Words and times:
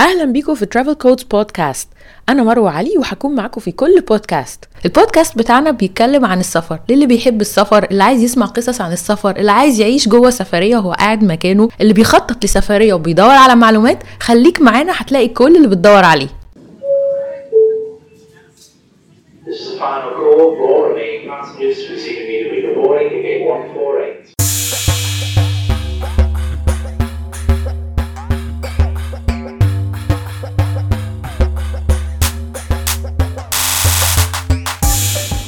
أهلا 0.00 0.24
بيكم 0.24 0.54
في 0.54 0.66
ترافل 0.66 0.94
كودز 0.94 1.22
بودكاست 1.22 1.88
أنا 2.28 2.42
مروة 2.42 2.70
علي 2.70 2.98
وهكون 2.98 3.34
معاكم 3.34 3.60
في 3.60 3.72
كل 3.72 4.00
بودكاست 4.00 4.64
البودكاست 4.84 5.38
بتاعنا 5.38 5.70
بيتكلم 5.70 6.24
عن 6.24 6.40
السفر. 6.40 6.78
للي 6.88 7.06
بيحب 7.06 7.40
السفر 7.40 7.84
اللي 7.90 8.02
عايز 8.04 8.22
يسمع 8.22 8.46
قصص 8.46 8.80
عن 8.80 8.92
السفر 8.92 9.36
اللي 9.36 9.52
عايز 9.52 9.80
يعيش 9.80 10.08
جوه 10.08 10.30
سفرية 10.30 10.76
وهو 10.76 10.92
قاعد 10.92 11.24
مكانه 11.24 11.68
اللي 11.80 11.92
بيخطط 11.92 12.44
لسفرية 12.44 12.94
وبيدور 12.94 13.30
على 13.30 13.54
معلومات 13.54 13.98
خليك 14.20 14.60
معانا 14.62 14.92
هتلاقي 14.96 15.28
كل 15.28 15.56
اللي 15.56 15.68
بتدور 15.68 16.04
عليه. 16.04 16.26
This 19.46 19.60
is 19.60 19.66
the 19.72 19.78
final 19.80 20.10
call. 20.18 20.38
Remaining 20.90 21.24
passengers 21.30 21.78
proceed 21.88 22.16
immediately 22.22 22.60
to 22.66 22.70
boarding 22.78 23.22
gate 23.26 23.42
148. 23.46 24.19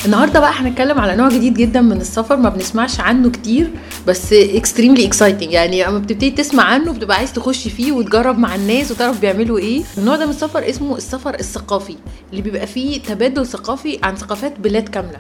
النهارده 0.07 0.41
بقى 0.41 0.53
هنتكلم 0.53 0.99
على 0.99 1.17
نوع 1.17 1.29
جديد 1.29 1.55
جدا 1.55 1.81
من 1.81 2.01
السفر 2.01 2.37
ما 2.37 2.49
بنسمعش 2.49 3.01
عنه 3.01 3.31
كتير 3.31 3.71
بس 4.07 4.33
extremely 4.33 5.07
exciting 5.07 5.53
يعني 5.53 5.89
اما 5.89 5.99
بتبتدي 5.99 6.31
تسمع 6.31 6.63
عنه 6.63 6.93
بتبقى 6.93 7.17
عايز 7.17 7.33
تخش 7.33 7.69
فيه 7.69 7.93
وتجرب 7.93 8.39
مع 8.39 8.55
الناس 8.55 8.91
وتعرف 8.91 9.21
بيعملوا 9.21 9.59
إيه. 9.59 9.83
النوع 9.99 10.17
ده 10.17 10.25
من 10.27 10.31
السفر 10.31 10.69
اسمه 10.71 10.97
السفر 10.97 11.35
الثقافي 11.35 11.97
اللي 12.31 12.43
بيبقى 12.43 12.67
فيه 12.67 13.03
تبادل 13.03 13.47
ثقافي 13.47 13.99
عن 14.03 14.17
ثقافات 14.17 14.61
بلاد 14.61 14.89
كاملة. 14.89 15.19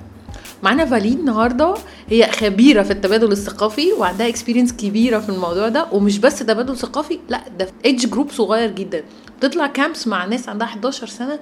معانا 0.62 0.84
فالين 0.84 1.18
النهارده 1.18 1.74
هي 2.10 2.30
خبيرة 2.32 2.82
في 2.82 2.90
التبادل 2.92 3.32
الثقافي 3.32 3.92
وعندها 3.92 4.28
experience 4.28 4.72
كبيرة 4.72 5.18
في 5.18 5.28
الموضوع 5.28 5.68
ده. 5.68 5.86
ومش 5.92 6.18
بس 6.18 6.38
تبادل 6.38 6.76
ثقافي 6.76 7.18
لا 7.28 7.40
ده 7.58 7.68
age 7.84 8.06
group 8.06 8.30
صغير 8.30 8.70
جدا. 8.70 9.02
بتطلع 9.38 9.66
camps 9.66 10.06
مع 10.08 10.24
ناس 10.24 10.48
عندها 10.48 10.66
11 10.66 11.06
سنة 11.06 11.38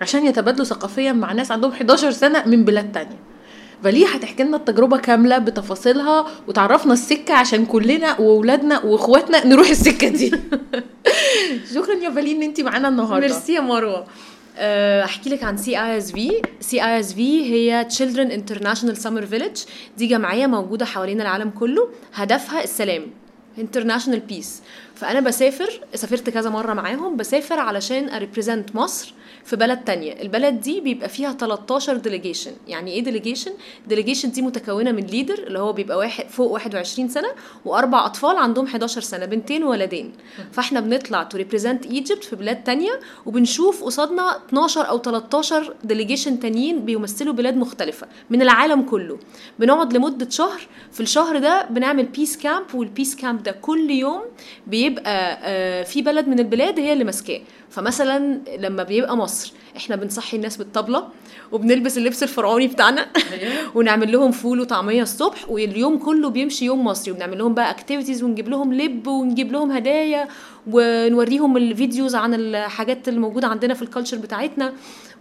عشان 0.00 0.26
يتبادلوا 0.26 0.64
ثقافيا 0.64 1.12
مع 1.12 1.32
ناس 1.32 1.50
عندهم 1.52 1.70
11 1.70 2.10
سنة 2.10 2.46
من 2.46 2.64
بلاد 2.64 2.92
تانية. 2.92 3.18
فالين 3.84 4.06
هتحكي 4.06 4.42
لنا 4.42 4.56
التجربة 4.56 4.98
كاملة 4.98 5.38
بتفاصيلها 5.38 6.26
وتعرفنا 6.48 6.92
السكة 6.92 7.34
عشان 7.34 7.66
كلنا 7.66 8.20
وأولادنا 8.20 8.84
وإخواتنا 8.84 9.46
نروح 9.46 9.68
السكة 9.68 10.08
دي؟ 10.08 10.30
شكرا 11.74 11.94
يا 11.94 12.10
فالين 12.10 12.36
إن 12.36 12.42
انت 12.42 12.60
معانا 12.60 12.88
النهارده. 12.88 13.26
ميرسي 13.26 13.52
يا 13.54 13.60
مروة. 13.60 14.06
أه، 14.56 15.04
احكي 15.04 15.30
لك 15.30 15.44
عن 15.44 15.56
سي 15.56 15.78
اي 15.82 15.98
اس 15.98 16.12
في 16.12 16.42
سي 16.60 16.84
اي 16.84 17.00
اس 17.00 17.12
في 17.12 17.52
هي 17.52 17.88
Children 17.90 18.30
International 18.32 18.96
Summer 19.04 19.32
Village. 19.34 19.68
دي 19.98 20.06
جمعية 20.06 20.46
موجودة 20.46 20.84
حوالين 20.84 21.20
العالم 21.20 21.50
كله. 21.50 21.88
هدفها 22.14 22.64
السلام. 22.64 23.06
International 23.58 24.20
peace 24.20 24.62
فأنا 25.00 25.20
بسافر 25.20 25.80
سافرت 25.94 26.30
كذا 26.30 26.50
مرة 26.50 26.74
معاهم 26.74 27.16
بسافر 27.16 27.58
علشان 27.60 28.08
ا 28.08 28.15
represent 28.15 28.76
مصر 28.76 29.14
في 29.44 29.56
بلد 29.56 29.78
تانية. 29.84 30.22
البلد 30.22 30.60
دي 30.60 30.80
بيبقى 30.80 31.08
فيها 31.08 31.32
13 31.32 31.96
delegation 31.96 32.50
يعني 32.68 32.92
إيه 32.92 33.04
delegation 33.04 33.50
delegation 33.86 34.30
دي 34.30 34.42
متكونة 34.42 34.92
من 34.92 35.02
leader 35.06 35.34
اللي 35.38 35.58
هو 35.58 35.72
بيبقى 35.72 35.98
واحد 35.98 36.28
فوق 36.28 36.52
21 36.52 37.08
سنة 37.08 37.28
وأربع 37.64 38.06
أطفال 38.06 38.36
عندهم 38.36 38.66
11 38.66 39.00
سنة 39.00 39.26
بنتين 39.26 39.64
وولدين. 39.64 40.12
فإحنا 40.52 40.80
بنطلع 40.80 41.22
to 41.22 41.36
represent 41.38 41.86
Egypt 41.86 42.24
في 42.24 42.36
بلاد 42.36 42.64
تانية 42.64 43.00
وبنشوف 43.26 43.84
قصادنا 43.84 44.36
12 44.48 44.88
أو 44.88 44.98
13 44.98 45.74
delegation 45.84 46.40
تانيين 46.40 46.84
بيمثلوا 46.84 47.32
بلاد 47.34 47.56
مختلفة 47.56 48.06
من 48.30 48.42
العالم 48.42 48.82
كله. 48.82 49.18
بنقعد 49.58 49.92
لمدة 49.92 50.30
شهر 50.30 50.60
في 50.92 51.00
الشهر 51.00 51.38
ده 51.38 51.66
بنعمل 51.70 52.04
peace 52.06 52.36
camp 52.36 52.74
وال 52.74 52.86
peace 52.86 53.16
camp 53.16 53.42
ده 53.42 53.52
كل 53.52 53.90
يوم 53.90 54.20
بيبقى 54.88 55.38
آه، 55.42 55.82
في 55.82 56.02
بلد 56.02 56.28
من 56.28 56.38
البلاد 56.38 56.78
هي 56.78 56.92
اللي 56.92 57.04
ماسكاه. 57.04 57.40
فمثلا 57.70 58.40
لما 58.58 58.82
بيبقى 58.82 59.16
مصر 59.16 59.52
إحنا 59.76 59.96
بنصحي 59.96 60.36
الناس 60.36 60.56
بالطبلة 60.56 61.08
وبنلبس 61.52 61.98
اللبس 61.98 62.22
الفرعوني 62.22 62.66
بتاعنا 62.66 63.06
ونعمل 63.74 64.12
لهم 64.12 64.30
فول 64.32 64.60
وطعمية 64.60 65.02
الصبح 65.02 65.50
واليوم 65.50 65.98
كله 65.98 66.30
بيمشي 66.30 66.64
يوم 66.64 66.84
مصري. 66.84 67.12
وبنعمل 67.12 67.38
لهم 67.38 67.54
بقى 67.54 67.70
activities 67.70 68.22
ونجيب 68.22 68.48
لهم 68.48 68.74
لب 68.74 69.06
ونجيب 69.06 69.52
لهم 69.52 69.72
هدايا 69.72 70.28
ونوريهم 70.70 71.56
ال 71.56 71.64
videos 71.64 72.14
عن 72.14 72.34
الحاجات 72.34 73.08
اللي 73.08 73.20
موجودة 73.20 73.48
عندنا 73.48 73.74
في 73.74 73.82
ال 73.82 73.86
culture 73.86 74.16
بتاعتنا. 74.16 74.72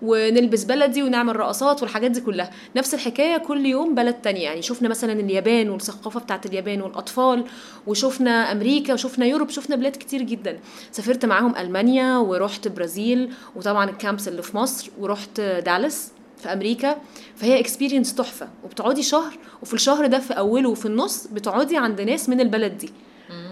ونلبس 0.02 0.64
بلدي 0.64 1.04
ونعمل 1.04 1.36
رقصات 1.36 1.82
والحاجات 1.82 2.12
دي 2.12 2.22
كلها. 2.22 2.52
نفس 2.76 2.94
الحكاية 2.94 3.38
كل 3.38 3.66
يوم 3.66 3.96
بلد 3.96 4.14
تانية. 4.14 4.44
يعني 4.44 4.62
شفنا 4.62 4.90
مثلا 4.90 5.14
اليابان 5.14 5.70
والثقافة 5.70 6.20
بتاعت 6.20 6.46
اليابان 6.46 6.82
والأطفال 6.82 7.46
وشفنا 7.88 8.52
أمريكا 8.52 8.94
وشفنا 8.94 9.26
Europe 9.26 9.50
شفنا 9.50 9.76
بلاد 9.76 9.92
كتير 9.92 10.22
جدا. 10.22 10.60
سافرت 10.92 11.26
معاهم 11.26 11.56
ألمانيا 11.56 12.18
ورحت 12.18 12.68
برازيل 12.68 13.32
وطبعا 13.56 13.90
ال 13.90 13.96
camps 13.96 14.28
اللي 14.28 14.42
في 14.42 14.58
مصر 14.58 14.90
ورحت 15.00 15.42
دالاس 15.42 16.12
في 16.38 16.54
أمريكا. 16.54 16.98
فهي 17.36 17.60
experience 17.60 18.16
تحفة. 18.16 18.48
وبتقعدي 18.64 19.04
شهر 19.04 19.38
وفي 19.62 19.74
الشهر 19.74 20.06
ده 20.06 20.20
في 20.20 20.34
أوله 20.34 20.70
وفي 20.70 20.86
النص 20.86 21.28
بتقعدي 21.28 21.78
عند 21.78 22.02
ناس 22.02 22.30
من 22.30 22.40
البلد 22.42 22.78
دي. 22.78 22.90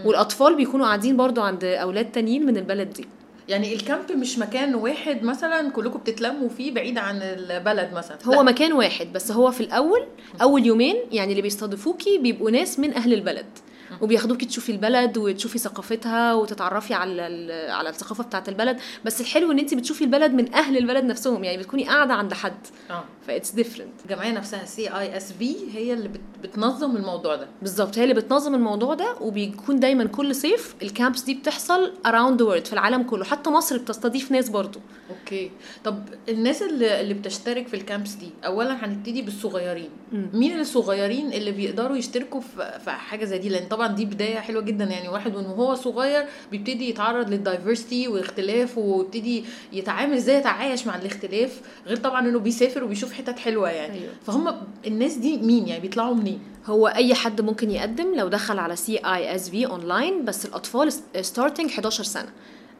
والأطفال 0.06 0.56
بيكونوا 0.56 0.86
قاعدين 0.86 1.18
برضو 1.18 1.42
عند 1.42 1.64
أولاد 1.64 2.12
تانيين 2.12 2.46
من 2.46 2.58
البلد 2.58 2.94
دي. 2.94 3.08
يعني 3.50 3.74
ال 3.74 3.81
camp 3.81 4.12
مش 4.12 4.40
مكان 4.40 4.76
واحد 4.76 5.24
مثلا 5.24 5.70
كلكم 5.72 6.00
بتتلموا 6.00 6.50
فيه 6.50 6.74
بعيد 6.74 6.98
عن 6.98 7.22
البلد 7.22 7.94
مثلا 7.94 8.18
هو 8.26 8.34
لا. 8.34 8.42
مكان 8.44 8.74
واحد 8.74 9.14
بس 9.14 9.32
هو 9.32 9.52
في 9.52 9.62
الأول 9.62 10.06
أول 10.42 10.66
يومين 10.66 10.96
يعني 11.12 11.32
اللي 11.32 11.42
بيستضيفوكي 11.42 12.18
بيبقوا 12.18 12.52
ناس 12.52 12.80
من 12.80 12.94
أهل 12.94 13.14
البلد 13.14 13.46
وبياخدوكي 14.02 14.46
تشوفي 14.46 14.72
البلد 14.72 15.18
وتشوفي 15.18 15.58
ثقافتها 15.60 16.34
وتتعرفي 16.34 16.94
على 16.94 17.28
ال- 17.28 17.72
على 17.72 17.90
الثقافة 17.90 18.24
بتاعه 18.24 18.44
البلد. 18.48 18.78
بس 19.06 19.22
الحلو 19.22 19.52
إن 19.52 19.60
انت 19.60 19.74
بتشوفي 19.74 20.04
البلد 20.04 20.32
من 20.32 20.54
أهل 20.54 20.78
البلد 20.78 21.04
نفسهم 21.06 21.44
يعني 21.44 21.58
بتكوني 21.58 21.84
قاعدة 21.88 22.14
عند 22.14 22.34
حد. 22.34 22.54
آه. 22.92 23.04
ف 23.28 23.31
that's 23.31 23.52
different 23.52 23.92
الجمعية 24.06 24.32
نفسها 24.32 24.66
CISV 24.66 25.56
هي 25.74 25.94
اللي 25.94 26.08
بت- 26.08 26.22
بتنظم 26.44 26.96
الموضوع 26.96 27.36
ده. 27.36 27.48
بالظبط 27.62 27.98
هي 27.98 28.04
اللي 28.04 28.14
بتنظم 28.14 28.56
الموضوع 28.56 28.94
ده 28.94 29.16
وبيكون 29.22 29.80
دايما 29.80 30.06
كل 30.06 30.36
صيف 30.36 30.76
ال 30.82 30.88
camps 30.88 31.22
دي 31.22 31.34
بتحصل 31.34 31.94
around 32.06 32.42
the 32.42 32.48
world 32.48 32.66
في 32.66 32.74
العالم 32.74 33.04
كله. 33.04 33.24
حتى 33.26 33.50
مصر 33.50 33.78
بتستضيف 33.78 34.32
ناس 34.32 34.50
برضو. 34.50 34.80
okay. 35.10 35.52
طب 35.84 36.04
الناس 36.30 36.62
اللي, 36.62 37.02
اللي 37.02 37.14
بتشترك 37.14 37.68
في 37.68 37.74
ال 37.76 37.82
camps 37.82 38.12
دي 38.14 38.30
اولا 38.46 38.86
هنبتدي 38.86 39.22
بالصغيرين. 39.22 39.90
مين 40.34 40.60
الصغيرين 40.60 41.34
اللي 41.34 41.52
بيقدروا 41.52 41.98
يشتركوا 41.98 42.42
في, 42.42 42.80
في 42.86 42.92
حاجة 42.92 43.26
زي 43.26 43.38
دي؟ 43.38 43.50
لأن 43.50 43.68
طبعا 43.76 43.88
دي 43.88 44.06
بداية 44.06 44.40
حلوة 44.40 44.62
جدا. 44.62 44.86
يعني 44.86 45.10
واحد 45.10 45.36
وهو 45.36 45.76
صغير 45.76 46.26
بيبتدي 46.52 46.90
يتعرض 46.90 47.30
لل 47.30 47.44
diversity 47.44 48.08
والاختلاف 48.08 48.78
ويبتدي 48.78 49.44
يتعامل 49.74 50.14
إزاي 50.14 50.38
يتعايش 50.38 50.88
مع 50.88 50.96
الاختلاف 50.96 51.62
غير 51.88 51.98
طبعا 51.98 52.28
إنه 52.28 52.40
بيسافر 52.40 52.84
وبيشوف 52.84 53.14
حتت 53.14 53.40
حلوة 53.40 53.70
يعني. 53.70 53.94
أيوة. 53.94 54.14
فهم 54.26 54.56
الناس 54.88 55.14
دي 55.14 55.38
مين 55.38 55.68
يعني؟ 55.68 55.82
بيطلعوا 55.82 56.16
منين؟ 56.16 56.40
هو 56.66 56.88
أي 56.88 57.14
حد 57.14 57.42
ممكن 57.42 57.72
يقدم 57.72 58.16
لو 58.16 58.28
دخل 58.28 58.60
على 58.60 58.76
CISV 58.76 59.66
online 59.66 60.26
بس 60.26 60.46
الأطفال 60.46 60.94
starting 61.22 61.70
11 61.70 62.04
سنة. 62.04 62.30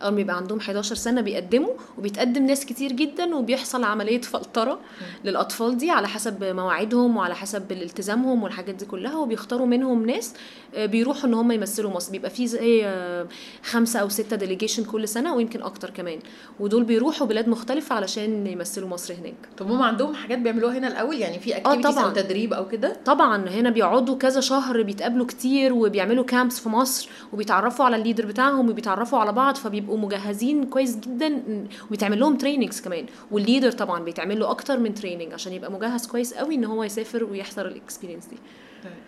أول 0.02 0.14
ما 0.14 0.22
يبقى 0.22 0.38
عندهم 0.38 0.58
11 0.60 0.96
سنة 0.96 1.22
بيقدموا 1.22 1.74
وبيتقدم 1.98 2.46
ناس 2.46 2.66
كتير 2.66 2.92
جدا 2.92 3.36
وبيحصل 3.36 3.84
عملية 3.84 4.22
فلترة 4.22 4.80
للأطفال 5.26 5.78
دي 5.78 5.92
على 5.92 6.08
حسب 6.08 6.44
مواعيدهم 6.44 7.18
وعلى 7.18 7.36
حسب 7.36 7.72
التزامهم 7.72 8.44
والحاجات 8.44 8.76
دي 8.76 8.86
كلها 8.86 9.18
وبيختاروا 9.18 9.66
منهم 9.68 10.06
ناس 10.06 10.34
آه، 10.76 10.86
بيروحوا 10.86 11.30
إن 11.30 11.34
هم 11.34 11.52
يمثلوا 11.52 11.92
مصر. 11.92 12.12
بيبقى 12.12 12.30
في 12.30 12.48
زي 12.48 12.86
آه، 12.86 13.28
خمسة 13.64 14.00
أو 14.00 14.10
ستة 14.10 14.36
delegation 14.36 14.84
كل 14.84 15.08
سنة 15.08 15.36
ويمكن 15.36 15.62
أكتر 15.62 15.90
كمان. 15.90 16.20
ودول 16.60 16.84
بيروحوا 16.84 17.28
بلاد 17.28 17.50
مختلفة 17.50 17.96
علشان 17.96 18.48
يمثلوا 18.48 18.90
مصر 18.90 19.14
هناك. 19.14 19.34
طب 19.58 19.72
هم 19.72 19.82
عندهم 19.82 20.16
حاجات 20.16 20.38
بيعملوها 20.40 20.78
هنا 20.78 20.88
الأول؟ 20.88 21.16
يعني 21.16 21.40
في 21.40 21.58
activities 21.58 21.86
أو 21.86 21.92
طبعاً. 21.94 22.14
تدريب 22.14 22.54
أو 22.54 22.68
كده؟ 22.68 22.96
طبعا. 23.06 23.50
هنا 23.50 23.70
بيقعدوا 23.70 24.18
كذا 24.18 24.42
شهر 24.42 24.82
بيتقابلوا 24.82 25.26
كتير 25.26 25.74
وبيعملوا 25.74 26.24
camps 26.24 26.60
في 26.60 26.70
مصر 26.70 27.10
وبيتعرفوا 27.34 27.86
على 27.86 27.96
ال 27.96 28.00
leader 28.00 28.26
بتاعهم 28.26 28.70
وبيتعرفوا 28.70 29.20
على 29.20 29.32
بعض 29.32 29.56
فبيبقوا 29.86 29.98
مجهزين 29.98 30.64
كويس 30.64 30.96
جدا 30.98 31.44
وبيتعمل 31.88 32.20
لهم 32.20 32.38
trainings 32.38 32.82
كمان. 32.82 33.06
وال 33.32 33.42
leader 33.42 33.72
طبعا 33.72 34.04
بيتعمل 34.04 34.40
له 34.40 34.50
أكتر 34.52 34.80
من 34.80 34.94
training 34.94 35.34
عشان 35.34 35.54
يبقى 35.54 35.72
مجهز 35.72 36.08
كويس 36.08 36.34
قوي 36.34 36.56
إن 36.56 36.66
هو 36.66 36.84
يسافر 36.84 37.24
ويحضر 37.24 37.68
ال 37.68 37.73
experience 37.73 38.26
دي. 38.26 38.38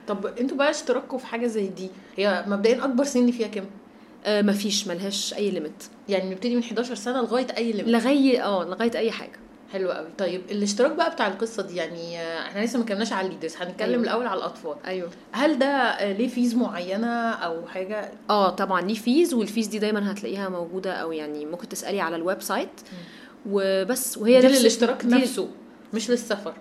طب 0.08 0.26
أنتوا 0.26 0.58
بقى 0.58 0.70
اشتركوا 0.70 1.18
في 1.18 1.26
حاجة 1.26 1.48
زي 1.48 1.68
دي 1.68 1.90
هي 2.16 2.44
مبدئيا 2.48 2.86
أكبر 2.86 3.04
سن 3.04 3.32
فيها 3.32 3.48
كام؟ 3.48 3.66
آه 4.26 4.42
مفيش 4.42 4.88
ملهاش 4.88 5.34
أي 5.34 5.52
limit 5.52 5.84
يعني 6.10 6.30
نبتدي 6.30 6.56
من 6.56 6.62
11 6.64 6.96
سنة 6.96 7.22
لغاية 7.22 7.48
أي 7.58 7.72
limit 7.72 7.88
لغاية 7.88 8.44
آه 8.46 8.64
لغاية 8.66 8.92
أي 8.98 9.12
حاجة. 9.12 9.40
حلو 9.74 9.92
قوي. 9.92 10.08
طيب 10.18 10.42
الاشتراك 10.52 10.92
بقى 10.92 11.12
بتاع 11.12 11.28
القصة 11.28 11.64
دي 11.64 11.76
يعني 11.76 12.20
آه، 12.22 12.48
إحنا 12.48 12.66
لسه 12.66 12.78
ما 12.78 12.84
اتكلمناش 12.84 13.14
على 13.14 13.28
ال 13.28 13.31
leaders 13.31 13.56
هنتكلم 13.56 13.90
أيوة. 13.92 14.04
الأول 14.04 14.28
على 14.28 14.38
الأطفال. 14.38 14.76
أيوه. 14.86 15.10
هل 15.32 15.60
ده 15.60 15.66
آه، 15.68 16.12
ليه 16.14 16.28
fees 16.28 16.56
معينة 16.56 17.32
أو 17.32 17.68
حاجة؟ 17.68 18.12
آه 18.30 18.50
طبعا 18.50 18.82
ليه 18.82 18.94
fees 18.94 19.34
وال 19.34 19.45
fees 19.45 19.68
دي 19.68 19.80
دايما 19.80 20.12
هتلاقيها 20.12 20.50
موجودة 20.50 20.94
أو 20.94 21.12
يعني 21.12 21.46
ممكن 21.46 21.70
تسألي 21.70 22.02
على 22.02 22.16
ال 22.16 22.42
website. 22.42 22.70
وبس 23.50 24.18
وهي 24.18 24.42
دي 24.42 24.48
للاشتراك 24.48 25.06
نفسه 25.06 25.50
مش 25.94 26.10
للسفر. 26.10 26.54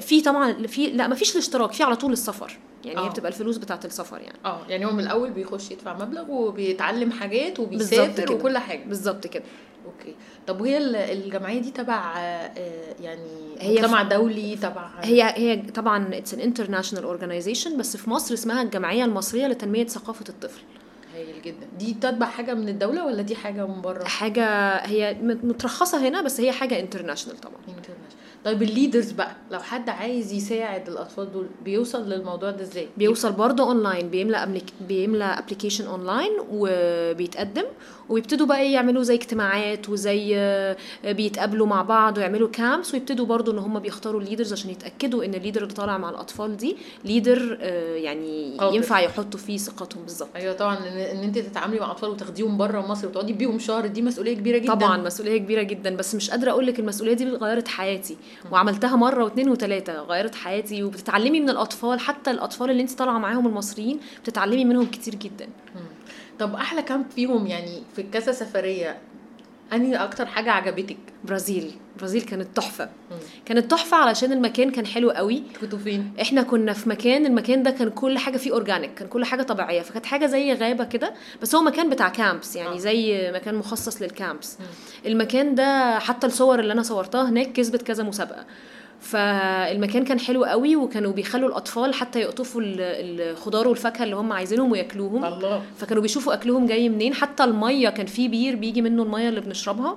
في 0.00 0.20
طبعا 0.22 0.66
في 0.66 0.86
لا 0.86 1.06
ما 1.08 1.14
فيش 1.14 1.32
الاشتراك 1.32 1.72
في 1.72 1.82
على 1.82 1.96
طول 1.96 2.12
السفر. 2.12 2.58
يعني 2.84 3.00
هي 3.00 3.04
آه. 3.06 3.08
بتبقى 3.10 3.28
الفلوس 3.32 3.56
بتاعه 3.56 3.80
السفر 3.84 4.20
يعني. 4.20 4.38
آه 4.44 4.60
يعني 4.68 4.86
هو 4.86 4.92
من 4.92 5.00
الأول 5.00 5.30
بيخش 5.30 5.70
يدفع 5.70 5.94
مبلغ 5.98 6.30
وبيتعلم 6.30 7.10
حاجات 7.12 7.60
وبيسافر. 7.60 8.32
وكل 8.32 8.58
حاجة. 8.58 8.84
بالظبط 8.84 9.26
كده. 9.26 9.44
okay. 9.86 10.14
طب 10.46 10.60
وهي 10.60 10.78
ال- 10.78 10.96
الجمعية 10.96 11.60
دي 11.60 11.70
تبع 11.70 12.14
آه، 12.18 12.50
يعني 13.00 13.56
هي 13.60 13.74
مجتمع 13.74 14.02
دولي 14.02 14.56
تبع 14.56 14.90
هي 15.00 15.22
هي 15.36 15.56
طبعا 15.56 16.08
it's 16.14 16.34
an 16.34 16.40
international 16.40 17.04
organization 17.04 17.76
بس 17.76 17.96
في 17.96 18.10
مصر 18.10 18.34
اسمها 18.34 18.62
الجمعية 18.62 19.04
المصرية 19.04 19.46
لتنمية 19.46 19.86
ثقافة 19.86 20.24
الطفل. 20.28 20.60
هايل 21.14 21.42
جدا. 21.42 21.66
دي 21.78 21.94
تتبع 21.94 22.26
حاجة 22.26 22.54
من 22.54 22.68
الدولة 22.68 23.06
ولا 23.06 23.22
دي 23.22 23.36
حاجة 23.36 23.66
من 23.66 23.80
بره؟ 23.80 24.04
حاجة 24.04 24.44
هي 24.76 25.14
مت- 25.22 25.44
مترخصة 25.44 26.08
هنا 26.08 26.22
بس 26.22 26.40
هي 26.40 26.52
حاجة 26.52 26.80
international 26.80 27.38
طبعا. 27.40 27.54
International. 27.68 28.21
طيب 28.44 28.62
ال 28.62 28.68
leaders 28.68 29.10
بقى 29.10 29.36
لو 29.50 29.58
حد 29.58 29.88
عايز 29.88 30.32
يساعد 30.32 30.88
الأطفال 30.88 31.32
دول 31.32 31.46
بيوصل 31.64 32.08
للموضوع 32.08 32.50
ده 32.50 32.62
إزاي؟ 32.62 32.88
بيوصل 32.96 33.32
برضه 33.32 33.64
اونلاين 33.64 34.08
بيملى 34.08 34.60
بيملى 34.88 35.24
application 35.24 35.86
online 35.86 36.30
وبيتقدم 36.50 37.64
وبيبتدوا 38.08 38.46
بقى 38.46 38.60
إيه 38.60 38.74
يعملوا 38.74 39.02
زي 39.02 39.14
اجتماعات 39.14 39.88
وزي 39.88 40.32
آه، 40.36 40.76
بيتقابلوا 41.04 41.66
مع 41.66 41.82
بعض 41.82 42.18
ويعملوا 42.18 42.48
camps 42.48 42.94
ويبتدوا 42.94 43.26
برضه 43.26 43.52
إن 43.52 43.58
هم 43.58 43.78
بيختاروا 43.78 44.20
ال 44.20 44.24
leaders 44.24 44.52
عشان 44.52 44.70
يتأكدوا 44.70 45.24
إن 45.24 45.34
ال 45.34 45.38
leader 45.38 45.62
اللي 45.62 45.74
طالع 45.74 45.98
مع 45.98 46.10
الأطفال 46.10 46.56
دي 46.56 46.76
ليدر 47.04 47.58
يعني 47.96 48.56
قادر. 48.58 48.76
ينفع 48.76 49.00
يحطوا 49.00 49.40
فيه 49.40 49.56
ثقتهم 49.56 50.02
بالظبط. 50.02 50.28
أيوه 50.36 50.54
طبعا 50.54 50.76
إن, 50.78 51.22
أنت 51.22 51.38
تتعاملي 51.38 51.80
مع 51.80 51.90
أطفال 51.90 52.10
وتاخديهم 52.10 52.56
بره 52.56 52.80
مصر 52.80 53.06
وتقعدي 53.06 53.32
بيهم 53.32 53.58
شهر 53.58 53.86
دي 53.86 54.02
مسؤولية 54.02 54.34
كبيرة 54.34 54.58
جدا. 54.58 54.74
طبعا 54.74 54.96
مسؤولية 54.96 55.38
كبيرة 55.38 55.62
جدا 55.62 55.96
بس 55.96 56.14
مش 56.14 56.30
قادرة 56.30 56.50
أقول 56.50 56.66
لك 56.66 56.78
المسؤولية 56.78 57.12
دي 57.14 57.24
غيرت 57.28 57.68
حياتي. 57.68 58.16
وعملتها 58.52 58.96
مرة 58.96 59.24
واثنين 59.24 59.48
وثلاثة 59.48 59.92
غيرت 60.02 60.34
حياتي. 60.34 60.82
وبتتعلمي 60.84 61.40
من 61.40 61.50
الأطفال 61.50 62.00
حتى 62.00 62.30
الأطفال 62.30 62.70
اللي 62.70 62.82
أنت 62.82 62.92
طالعة 62.92 63.18
معاهم 63.18 63.46
المصريين 63.46 64.00
بتتعلمي 64.22 64.64
منهم 64.64 64.86
كتير 64.86 65.14
جدا. 65.14 65.48
طب 66.42 66.54
أحلى 66.54 66.82
كامب 66.82 67.06
فيهم 67.14 67.46
يعني 67.46 67.82
في 67.96 68.02
كذا 68.02 68.32
سفرية 68.32 68.98
أنهي 69.72 69.96
أكتر 69.96 70.26
حاجة 70.26 70.50
عجبتك؟ 70.50 70.96
برازيل. 71.24 71.74
برازيل 71.98 72.22
كانت 72.22 72.56
تحفة. 72.56 72.88
كانت 73.44 73.70
تحفة 73.70 73.96
علشان 73.96 74.32
المكان 74.32 74.70
كان 74.70 74.86
حلو 74.86 75.10
قوي. 75.10 75.42
كنتوا 75.60 75.78
فين؟ 75.78 76.12
إحنا 76.20 76.42
كنا 76.42 76.72
في 76.72 76.88
مكان 76.88 77.26
المكان 77.26 77.62
ده 77.62 77.70
كان 77.70 77.90
كل 77.90 78.18
حاجة 78.18 78.36
فيه 78.36 78.52
organic 78.52 78.94
كان 78.94 79.08
كل 79.08 79.24
حاجة 79.24 79.42
طبيعية 79.42 79.82
فكانت 79.82 80.06
حاجة 80.06 80.26
زي 80.26 80.52
غابة 80.52 80.84
كده 80.84 81.14
بس 81.42 81.54
هو 81.54 81.62
مكان 81.62 81.90
بتاع 81.90 82.08
camps 82.08 82.56
يعني 82.56 82.74
آه. 82.74 82.78
زي 82.78 83.32
مكان 83.34 83.54
مخصص 83.54 84.02
لل 84.02 84.18
camps 84.18 84.58
المكان 85.06 85.54
ده 85.54 85.98
حتى 85.98 86.26
الصور 86.26 86.60
اللي 86.60 86.72
أنا 86.72 86.82
صورتها 86.82 87.28
هناك 87.28 87.52
كسبت 87.52 87.82
كذا 87.82 88.04
مسابقة. 88.04 88.44
فالمكان 89.02 90.04
كان 90.04 90.20
حلو 90.20 90.44
قوي 90.44 90.76
وكانوا 90.76 91.12
بيخلوا 91.12 91.48
الأطفال 91.48 91.94
حتى 91.94 92.20
يقطفوا 92.20 92.60
ال- 92.60 92.80
الخضار 93.30 93.68
والفاكهة 93.68 94.04
اللي 94.04 94.16
هم 94.16 94.32
عايزينهم 94.32 94.72
وياكلوهم. 94.72 95.24
الله. 95.24 95.62
فكانوا 95.78 96.02
بيشوفوا 96.02 96.34
أكلهم 96.34 96.66
جاي 96.66 96.88
منين. 96.88 97.14
حتى 97.14 97.44
المية 97.44 97.88
كان 97.88 98.06
فيه 98.06 98.28
بير 98.28 98.56
بيجي 98.56 98.82
منه 98.82 99.02
المية 99.02 99.28
اللي 99.28 99.40
بنشربها. 99.40 99.96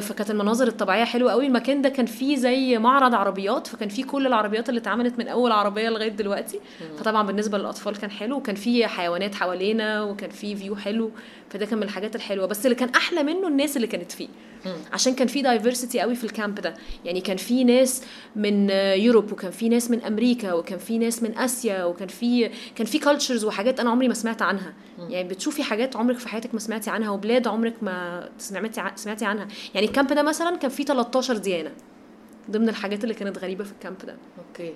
فكانت 0.00 0.30
المناظر 0.30 0.66
الطبيعية 0.68 1.04
حلوة 1.04 1.32
قوي. 1.32 1.46
المكان 1.46 1.82
ده 1.82 1.88
كان 1.88 2.06
فيه 2.06 2.36
زي 2.36 2.78
معرض 2.78 3.14
عربيات 3.14 3.66
فكان 3.66 3.88
فيه 3.88 4.04
كل 4.04 4.26
العربيات 4.26 4.68
اللي 4.68 4.80
اتعملت 4.80 5.18
من 5.18 5.28
أول 5.28 5.52
عربية 5.52 5.88
لغاية 5.88 6.08
دلوقتي. 6.08 6.60
فطبعا 6.98 7.26
بالنسبة 7.26 7.58
للأطفال 7.58 7.96
كان 7.96 8.10
حلو 8.10 8.36
وكان 8.36 8.54
فيه 8.54 8.86
حيوانات 8.86 9.34
حوالينا 9.34 10.02
وكان 10.02 10.30
فيه 10.30 10.54
view 10.54 10.76
حلو. 10.76 11.10
فده 11.50 11.66
كان 11.66 11.76
من 11.78 11.84
الحاجات 11.84 12.16
الحلوة. 12.16 12.46
بس 12.46 12.66
اللي 12.66 12.74
كان 12.76 12.88
أحلى 12.88 13.22
منه 13.22 13.48
الناس 13.48 13.76
اللي 13.76 13.86
كانت 13.86 14.12
فيه. 14.12 14.28
عشان 14.92 15.14
كان 15.14 15.28
في 15.28 15.42
diversity 15.42 16.00
قوي 16.00 16.14
في 16.14 16.24
ال 16.24 16.30
camp 16.30 16.54
ده. 16.60 16.74
يعني 17.04 17.20
كان 17.20 17.36
في 17.36 17.64
ناس 17.64 18.02
من 18.36 18.70
آه، 18.70 18.94
Europe 18.94 19.32
وكان 19.32 19.50
في 19.50 19.68
ناس 19.68 19.90
من 19.90 20.02
أمريكا 20.02 20.52
وكان 20.52 20.78
في 20.78 20.98
ناس 20.98 21.22
من 21.22 21.38
آسيا 21.38 21.84
وكان 21.84 22.08
في 22.08 22.50
كان 22.76 22.86
في 22.86 22.98
cultures 22.98 23.44
وحاجات 23.44 23.80
أنا 23.80 23.90
عمري 23.90 24.08
ما 24.08 24.14
سمعت 24.14 24.42
عنها. 24.42 24.74
يعني 25.10 25.28
بتشوفي 25.28 25.62
حاجات 25.62 25.96
عمرك 25.96 26.18
في 26.18 26.28
حياتك 26.28 26.54
ما 26.54 26.60
سمعتي 26.60 26.90
عنها 26.90 27.10
وبلاد 27.10 27.46
عمرك 27.48 27.74
ما 27.82 28.28
سمعتي 28.38 28.82
سمعتي 28.96 29.24
عنها. 29.24 29.48
يعني 29.74 29.86
ال 29.86 29.91
camp 29.91 30.12
ده 30.12 30.22
مثلا 30.22 30.56
كان 30.56 30.70
فيه 30.70 30.84
13 30.84 31.36
ديانة 31.36 31.72
ضمن 32.50 32.68
الحاجات 32.68 33.02
اللي 33.04 33.14
كانت 33.14 33.38
غريبة 33.38 33.64
في 33.64 33.72
ال 33.72 33.77
camp 33.77 33.98
ده. 33.98 34.16
okay. 34.48 34.72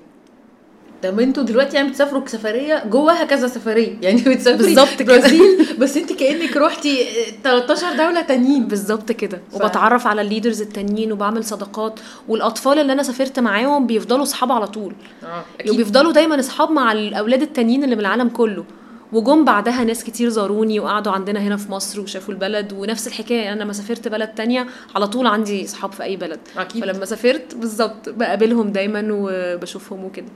طب 1.02 1.20
أنتوا 1.20 1.42
دلوقتي 1.42 1.76
يعني 1.76 1.88
بتسافروا 1.88 2.22
سفريه 2.26 2.84
جواها 2.90 3.24
كذا 3.24 3.46
سفرية. 3.46 3.96
يعني 4.02 4.20
بتسافري 4.22 4.66
بالظبط 4.66 4.88
كده. 5.02 5.16
برازيل 5.18 5.66
بس 5.78 5.96
انت 5.96 6.12
كأنك 6.12 6.56
روحتي 6.56 7.06
13 7.44 7.96
دولة 7.96 8.20
تانيين. 8.20 8.66
بالظبط 8.68 9.12
كده. 9.12 9.40
ف- 9.52 9.54
وبتعرف 9.54 10.06
على 10.06 10.20
ال 10.22 10.27
leaders 10.27 10.62
التانيين 10.62 11.12
وبعمل 11.12 11.44
صداقات. 11.44 12.00
والأطفال 12.28 12.78
اللي 12.78 12.92
أنا 12.92 13.02
سافرت 13.02 13.38
معاهم 13.38 13.86
بيفضلوا 13.86 14.24
صحاب 14.24 14.52
على 14.52 14.66
طول. 14.66 14.94
آه 15.24 15.44
وبيفضلوا 15.70 16.12
دايما 16.12 16.40
أصحاب 16.40 16.70
مع 16.70 16.92
الأولاد 16.92 17.42
التانيين 17.42 17.84
اللي 17.84 17.94
من 17.94 18.00
العالم 18.00 18.28
كله. 18.28 18.64
وجم 19.12 19.44
بعدها 19.44 19.84
ناس 19.84 20.04
كتير 20.04 20.28
زاروني 20.28 20.80
وقعدوا 20.80 21.12
عندنا 21.12 21.40
هنا 21.40 21.56
في 21.56 21.72
مصر 21.72 22.00
وشافوا 22.00 22.34
البلد. 22.34 22.72
ونفس 22.72 23.06
الحكاية 23.06 23.52
أنا 23.52 23.62
لما 23.62 23.72
سافرت 23.72 24.08
بلد 24.08 24.28
تانية 24.28 24.66
على 24.94 25.06
طول 25.08 25.26
عندي 25.26 25.66
صحاب 25.66 25.92
في 25.92 26.02
أي 26.02 26.16
بلد. 26.16 26.40
أكيد. 26.58 26.84
فلما 26.84 27.04
سافرت 27.04 27.54
بالظبط 27.54 28.08
بقابلهم 28.08 28.72
دايما 28.72 29.08
وبشوفهم 29.10 30.04
وكده. 30.04 30.26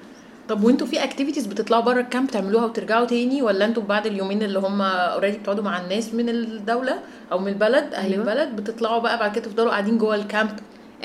طب 0.48 0.64
وانتوا 0.64 0.87
في 0.87 1.04
activities 1.05 1.46
بتطلعوا 1.46 1.82
بره 1.82 2.00
ال 2.00 2.06
camp 2.06 2.31
تعملوها 2.31 2.64
وترجعوا 2.64 3.04
تاني؟ 3.06 3.43
ولا 3.43 3.64
أنتوا 3.64 3.82
بعد 3.82 4.06
اليومين 4.06 4.43
اللي 4.43 4.58
هم 4.58 4.82
already 4.82 5.38
بتقعدوا 5.38 5.64
مع 5.64 5.81
الناس 5.81 6.14
من 6.14 6.28
الدولة 6.28 6.98
أو 7.32 7.38
من 7.38 7.48
البلد 7.48 7.94
أهل 7.94 8.12
أيوة. 8.12 8.22
البلد 8.25 8.56
بتطلعوا 8.56 8.98
بقى 8.98 9.19
بعد 9.19 9.32
كده 9.34 9.44
تفضلوا 9.44 9.70
قاعدين 9.70 9.98
جوه 9.98 10.14
ال 10.14 10.22
camp 10.22 10.50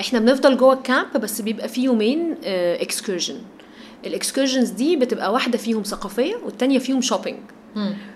إحنا 0.00 0.18
بنفضل 0.18 0.56
جوه 0.56 0.72
ال 0.74 0.82
camp 0.82 1.16
بس 1.16 1.40
بيبقى 1.40 1.68
فيه 1.68 1.84
يومين 1.84 2.34
excursion 2.80 3.34
ال 4.06 4.12
excursions 4.12 4.72
دي 4.76 4.96
بتبقى 4.96 5.32
واحدة 5.32 5.58
فيهم 5.58 5.82
ثقافية 5.82 6.34
والتانية 6.44 6.78
فيهم 6.78 7.00
shopping 7.00 7.38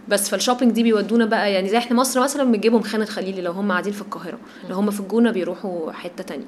بس 0.09 0.29
فال 0.31 0.39
shopping 0.39 0.73
دي 0.73 0.83
بيودونا 0.83 1.25
بقى 1.25 1.53
يعني 1.53 1.69
زي 1.69 1.79
إحنا 1.79 1.97
مصر 1.97 2.21
مثلا 2.23 2.53
بنجيبهم 2.53 2.83
خان 2.83 3.03
الخليلي 3.03 3.43
لو 3.43 3.53
هم 3.53 3.73
قاعدين 3.73 3.93
في 3.93 4.01
القاهرة. 4.03 4.39
لو 4.71 4.77
هم 4.77 4.91
في 4.91 5.01
الجونة 5.01 5.31
بيروحوا 5.31 5.93
حتة 5.93 6.25
تانية. 6.25 6.45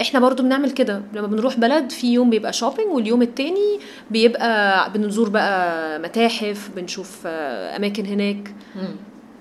إحنا 0.00 0.20
برضو 0.20 0.42
بنعمل 0.42 0.70
كده. 0.70 1.02
لما 1.14 1.26
بنروح 1.26 1.58
بلد 1.58 1.90
في 1.90 2.12
يوم 2.12 2.30
بيبقى 2.30 2.52
shopping 2.52 2.88
واليوم 2.88 3.22
التاني 3.22 3.78
بيبقى 4.10 4.92
بنزور 4.92 5.28
بقى 5.28 5.98
متاحف 5.98 6.70
بنشوف 6.76 7.26
أماكن 7.26 8.06
هناك. 8.06 8.54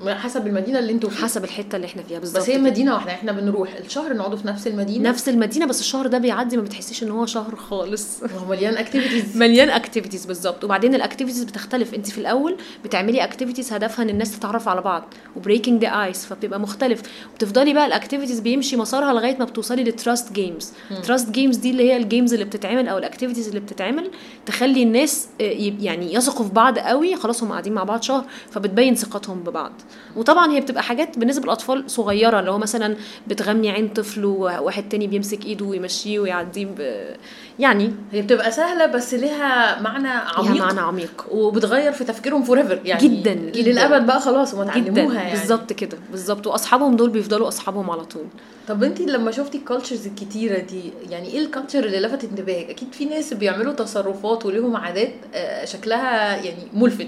حسب 0.08 0.48
المدينة 0.48 0.80
اللي 0.80 0.92
أنتوا 0.92 1.10
فيها. 1.10 1.24
حسب 1.24 1.44
الحتة 1.44 1.76
اللي 1.76 1.88
إحنا 1.88 2.04
فيها 2.04 2.20
بالظبط 2.20 2.38
بس 2.44 2.50
هي. 2.50 2.58
مدينة 2.58 2.94
واحدة 2.94 3.12
إحنا 3.12 3.32
بنروح 3.32 3.74
الشهر 3.76 4.14
نقعدوا 4.14 4.38
في 4.38 4.48
نفس 4.48 4.68
المدينة. 4.68 5.10
نفس 5.10 5.30
المدينة 5.30 5.66
بس 5.66 5.80
الشهر 5.80 6.08
ده 6.08 6.18
بيعدي 6.18 6.58
ما 6.58 6.64
بتحسيش 6.64 7.04
ان 7.04 7.12
هو 7.12 7.26
شهر 7.26 7.56
خالص. 7.56 8.24
هو 8.24 8.46
مليان 8.50 8.78
activities 8.78 9.38
مليان 9.42 9.70
activities 9.70 10.26
بالظبط. 10.26 10.64
وبعدين 10.64 10.96
ال 10.96 11.00
activities 11.00 11.44
بتختلف. 11.44 11.94
انت 11.94 12.10
في 12.10 12.18
الأول 12.18 12.56
بتعملي 12.84 13.24
activities 13.24 13.74
هدفها 13.74 14.04
ان 14.06 14.10
الناس 14.10 14.40
تتعرف 14.40 14.68
على 14.68 14.82
بعض 14.82 15.04
و 15.36 15.41
breaking 15.41 15.82
the 15.82 15.88
ice 16.04 16.26
فبتبقى 16.26 16.60
مختلف. 16.60 17.02
وبتفضلي 17.34 17.74
بقى 17.74 17.86
ال 17.86 17.91
activities 17.91 18.40
بيمشي 18.40 18.78
مسارها 18.78 19.14
لغاية 19.14 19.38
ما 19.40 19.46
بتوصلي 19.46 19.84
لل 19.84 19.97
trust 19.97 20.32
games 20.32 20.72
trust 21.04 21.30
games 21.30 21.58
دي 21.58 21.72
اللي 21.72 21.84
هي 21.92 21.98
ال 21.98 22.04
games 22.04 22.34
اللي 22.34 22.46
بتتعمل 22.46 22.88
أو 22.88 22.98
ال 22.98 23.02
activities 23.02 23.48
اللي 23.48 23.60
بتتعمل 23.60 24.12
تخلي 24.46 24.84
الناس 24.84 25.28
آه، 25.42 25.44
يعني 25.80 26.14
يثقوا 26.14 26.46
في 26.46 26.52
بعض 26.54 26.80
قوي. 26.80 27.16
خلاص 27.16 27.44
هم 27.44 27.52
قاعدين 27.52 27.74
مع 27.74 27.84
بعض 27.84 28.02
شهر 28.02 28.26
فبتبين 28.52 28.96
ثقتهم 28.96 29.44
ببعض. 29.44 29.72
وطبعا 30.16 30.52
هي 30.52 30.62
بتبقى 30.62 30.84
حاجات 30.84 31.18
بالنسبة 31.18 31.44
للأطفال 31.44 31.84
صغيرة 31.92 32.40
اللي 32.40 32.52
هو 32.52 32.58
مثلا 32.58 32.96
بتغمي 33.28 33.70
عين 33.70 33.88
طفل 33.88 34.26
وواحد 34.26 34.90
تاني 34.90 35.08
بيمسك 35.08 35.46
إيده 35.46 35.66
ويمشيه 35.66 36.20
ويعديه 36.20 36.66
ب- 36.66 37.16
يعني 37.60 37.92
هي 38.12 38.22
بتبقى 38.22 38.52
سهلة 38.52 38.86
بس 38.86 39.14
ليها 39.14 39.82
معنى 39.82 40.08
عميق 40.08 40.52
ليها 40.52 40.66
معنى 40.66 40.80
عميق. 40.80 41.26
وبتغير 41.32 41.92
في 41.92 42.04
تفكيرهم 42.04 42.44
forever 42.44 42.80
يعني 42.86 43.08
جداً،. 43.08 43.34
للأبد 43.34 44.06
بقى 44.06 44.22
خلاص 44.22 44.56
هم 44.56 44.62
اتعلموها 44.62 45.06
جدا. 45.06 45.14
يعني. 45.14 45.40
بالظبط 45.40 45.74
كده 45.74 45.98
بالظبط. 46.12 46.48
وأصحابهم 46.48 46.96
دول 46.96 47.10
بيفضلوا 47.10 47.48
أصحابهم 47.48 47.90
على 47.92 48.06
طول. 48.06 48.26
طب 48.68 48.84
انت 48.84 49.02
لما 49.02 49.32
شفتي 49.32 49.58
ال 49.58 49.63
cultures 49.63 50.08
الكتيرة 50.08 50.60
دي 50.60 50.82
يعني 51.10 51.28
إيه 51.28 51.40
ال 51.40 51.45
culture 51.45 51.84
اللي 51.84 52.00
لفت 52.00 52.24
انتباهك؟ 52.24 52.70
أكيد 52.70 52.94
في 52.94 53.06
ناس 53.06 53.34
بيعملوا 53.34 53.74
تصرفات 53.74 54.46
وليهم 54.46 54.76
عادات 54.76 55.14
آه، 55.34 55.66
شكلها 55.66 56.36
يعني 56.36 56.64
ملفت. 56.74 57.08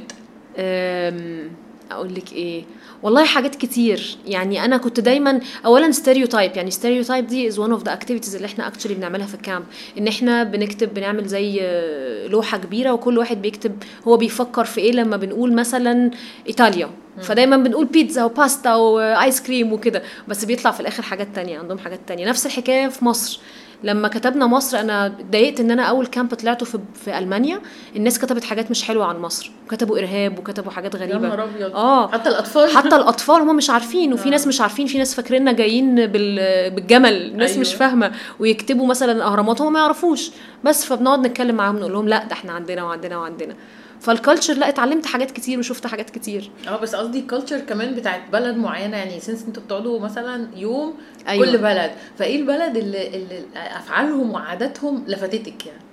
أقول 1.91 2.15
لك 2.15 2.34
إيه 2.34 2.63
والله 3.03 3.25
حاجات 3.25 3.56
كتير. 3.56 4.17
يعني 4.25 4.65
أنا 4.65 4.77
كنت 4.77 5.00
دايما 5.00 5.39
اولا 5.65 5.91
stereotype 5.92 6.52
يعني 6.56 6.72
stereotype 6.72 7.28
دي 7.27 7.48
از 7.48 7.60
one 7.60 7.70
of 7.70 7.84
the 7.84 7.94
activities 7.94 8.36
اللي 8.36 8.46
إحنا 8.46 8.67
actually 8.68 8.94
بنعملها 8.94 9.27
في 9.27 9.36
ال 9.36 9.42
camp 9.42 9.66
إن 9.98 10.08
إحنا 10.08 10.44
بنكتب 10.44 10.94
بنعمل 10.94 11.25
زي 11.27 11.60
آه، 11.62 12.27
لوحة 12.27 12.58
كبيرة 12.58 12.91
وكل 12.91 13.17
واحد 13.17 13.41
بيكتب 13.41 13.84
هو 14.08 14.17
بيفكر 14.17 14.65
في 14.65 14.82
إيه 14.82 14.91
لما 14.91 15.17
بنقول 15.17 15.53
مثلا 15.53 16.12
إيطاليا. 16.48 16.89
فدايما 17.22 17.58
بنقول 17.58 17.86
بيتزا 17.86 18.24
وباستا 18.24 18.75
و 18.76 18.92
ice 18.92 19.42
cream 19.42 19.74
وكده. 19.74 20.03
بس 20.27 20.46
بيطلع 20.46 20.72
في 20.72 20.79
الآخر 20.79 21.03
حاجات 21.03 21.27
تانية 21.36 21.60
عندهم 21.60 21.77
حاجات 21.77 22.00
تانية. 22.08 22.25
نفس 22.29 22.46
الحكاية 22.46 22.88
في 22.88 23.06
مصر. 23.06 23.39
لما 23.84 24.08
كتبنا 24.08 24.48
مصر 24.48 24.80
أنا 24.80 25.06
اتضايقت 25.06 25.60
إن 25.60 25.72
أنا 25.72 25.84
أول 25.84 26.08
camp 26.08 26.34
طلعته 26.34 26.66
في 26.66 26.80
في 26.94 27.18
ألمانيا. 27.18 27.60
الناس 27.96 28.20
كتبت 28.20 28.44
حاجات 28.44 28.72
مش 28.72 28.84
حلوة 28.84 29.06
عن 29.06 29.20
مصر. 29.20 29.52
كتبوا 29.70 30.00
إرهاب 30.00 30.40
وكتبوا 30.40 30.72
حاجات 30.72 30.96
غريبة. 30.96 31.34
آه. 31.74 32.08
حتى 32.12 32.30
الأطفال. 32.30 32.70
حتى 32.70 32.96
الأطفال 32.96 33.36
هم 33.42 33.56
مش 33.56 33.70
عارفين 33.70 34.14
وفي 34.14 34.30
ناس 34.30 34.48
مش 34.48 34.62
عارفين 34.62 34.88
في 34.88 34.98
ناس 34.98 35.16
فاكريننا 35.16 35.52
جايين 35.52 35.96
بال... 35.96 36.72
بالجمل. 36.72 37.38
ناس 37.38 37.50
أيوة. 37.50 37.62
مش 37.62 37.74
فاهمة. 37.74 38.12
ويكتبوا 38.40 38.88
مثلا 38.88 39.24
أهرامات 39.24 39.62
هم 39.62 39.74
ما 39.74 39.80
يعرفوش. 39.80 40.32
بس 40.64 40.86
فبنقعد 40.86 41.28
نتكلم 41.28 41.56
معاهم 41.56 41.80
نقول 41.80 41.94
لهم 41.94 42.08
لا 42.08 42.24
ده 42.24 42.34
إحنا 42.34 42.52
عندنا 42.52 42.84
وعندنا 42.84 43.18
وعندنا. 43.18 43.56
فال 44.02 44.13
culture 44.13 44.54
لا 44.54 44.70
اتعلمت 44.70 45.06
حاجات 45.06 45.32
كتير 45.32 45.60
وشفت 45.60 45.88
حاجات 45.88 46.10
كتير 46.10 46.51
آه 46.68 46.77
بس 46.77 46.96
قصدي 46.96 47.20
ال 47.20 47.25
culture 47.25 47.60
كمان 47.60 47.96
بتاعت 47.96 48.22
بلد 48.34 48.58
معينة 48.58 48.98
يعني 48.98 49.20
sense 49.20 49.46
أنتوا 49.48 49.63
بتقعدوا 49.63 50.00
مثلا 50.00 50.48
يوم 50.56 50.94
أيوة. 51.27 51.46
كل 51.46 51.58
بلد 51.58 51.92
فإيه 52.18 52.36
البلد 52.42 52.77
اللي, 52.77 53.08
اللي 53.08 53.44
أفعالهم 53.56 54.32
وعاداتهم 54.32 55.04
لفتتك 55.08 55.66
يعني 55.66 55.87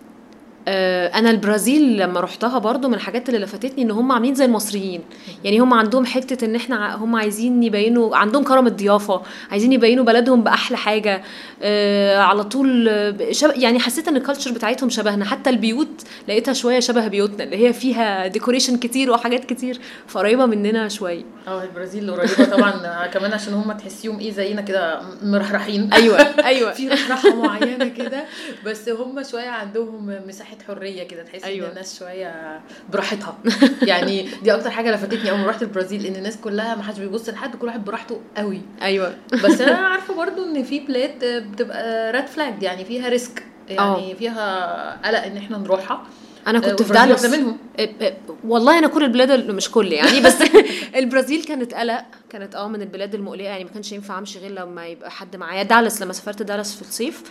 أنا 0.69 1.31
البرازيل 1.31 1.97
لما 1.97 2.21
رحتها 2.21 2.59
برضو 2.59 2.89
من 2.89 2.95
الحاجات 2.95 3.29
اللي 3.29 3.41
لفتتني 3.41 3.83
إن 3.83 3.91
هم 3.91 4.13
عاملين 4.13 4.35
زي 4.35 4.45
المصريين. 4.45 5.01
يعني 5.45 5.59
هم 5.61 5.75
عندهم 5.75 6.07
حتة 6.07 6.45
إن 6.45 6.57
إحنا 6.57 6.95
هم 6.95 7.17
عايزين 7.17 7.63
يبينوا 7.63 8.17
عندهم 8.17 8.45
كرم 8.45 8.67
الضيافة 8.67 9.23
عايزين 9.51 9.73
يبينوا 9.73 10.05
بلدهم 10.05 10.43
بأحلى 10.43 10.77
حاجة 10.77 11.23
آه، 11.63 12.19
على 12.19 12.45
طول 12.45 12.89
آه، 12.89 13.15
شب... 13.31 13.51
يعني 13.57 13.79
حسيت 13.79 14.09
إن 14.09 14.17
ال 14.17 14.21
culture 14.21 14.53
بتاعتهم 14.53 14.91
شبهنا. 14.91 15.25
حتى 15.25 15.51
البيوت 15.51 16.03
لقيتها 16.29 16.55
شوية 16.55 16.81
شبه 16.81 17.09
بيوتنا 17.09 17.45
اللي 17.45 17.57
هي 17.69 17.73
فيها 17.73 18.27
decoration 18.27 18.77
كتير 18.77 19.11
وحاجات 19.11 19.45
كتير 19.45 19.81
فقريبة 20.07 20.47
مننا 20.47 20.89
شوية 20.89 21.25
آه 21.49 21.63
البرازيل 21.65 22.11
قريبة 22.11 22.45
طبعا. 22.57 22.75
كمان 23.15 23.33
عشان 23.33 23.55
هم 23.55 23.73
تحسيهم 23.73 24.19
إيه 24.21 24.31
زينا 24.33 24.61
كده 24.61 25.01
مرحرحين. 25.23 25.93
أيوه 25.93 26.19
أيوه. 26.45 26.71
في 26.73 26.89
رحرحة 26.89 27.35
معينة 27.43 27.89
كده. 27.89 28.25
بس 28.67 28.89
هم 28.89 29.23
شوية 29.31 29.49
عندهم 29.49 30.19
مساحة 30.27 30.54
حرية 30.63 31.03
كده 31.03 31.23
تحس 31.23 31.45
أيوة. 31.45 31.67
ان 31.67 31.71
الناس 31.71 31.99
شوية 31.99 32.61
براحتها. 32.93 33.39
يعني 33.83 34.29
دي 34.43 34.55
أكتر 34.55 34.71
حاجة 34.71 34.91
لفتتني 34.95 35.31
أول 35.31 35.39
ما 35.39 35.47
رحت 35.47 35.63
البرازيل 35.63 36.07
إن 36.07 36.17
الناس 36.17 36.37
كلها 36.37 36.75
ما 36.75 36.83
حدش 36.83 36.99
بيبص 36.99 37.29
لحد 37.29 37.57
كل 37.57 37.67
واحد 37.67 37.85
براحته 37.85 38.21
قوي. 38.37 38.61
أيوه. 38.83 39.15
بس 39.45 39.61
أنا 39.61 39.77
عارفة 39.89 40.15
برضو 40.15 40.45
إن 40.45 40.63
في 40.65 40.81
بلاد 40.81 41.25
بتبقى 41.53 42.13
red 42.13 42.27
flag 42.27 42.63
يعني 42.63 42.85
فيها 42.85 43.09
risk 43.09 43.43
يعني 43.69 44.15
فيها 44.15 45.07
قلق 45.09 45.23
إن 45.23 45.37
إحنا 45.37 45.59
نروحها. 45.59 46.03
أنا 46.47 46.59
كنت 46.59 46.83
في 46.83 46.93
والبرازيل 46.93 47.07
دالاس 47.17 47.25
منهم. 47.25 47.57
إيه 47.79 47.93
إيه، 48.01 48.17
والله 48.45 48.79
أنا 48.79 48.87
كل 48.87 49.05
البلاد 49.05 49.31
ال- 49.31 49.55
مش 49.57 49.71
كل 49.71 49.93
يعني 49.93 50.21
بس 50.21 50.35
البرازيل 50.97 51.45
كانت 51.45 51.75
قلق 51.75 52.05
كانت 52.31 52.55
آه 52.55 52.69
من 52.69 52.83
البلاد 52.83 53.15
المقلقة 53.15 53.45
يعني 53.45 53.65
ما 53.65 53.71
كانش 53.71 53.93
ينفع 53.93 54.19
أمشي 54.19 54.39
غير 54.39 54.51
لما 54.51 54.87
يبقى 54.87 55.11
حد 55.11 55.37
معايا. 55.37 55.63
دالاس 55.63 56.03
لما 56.03 56.13
سافرت 56.13 56.43
دالاس 56.43 56.75
في 56.75 56.83
الصيف 56.83 57.23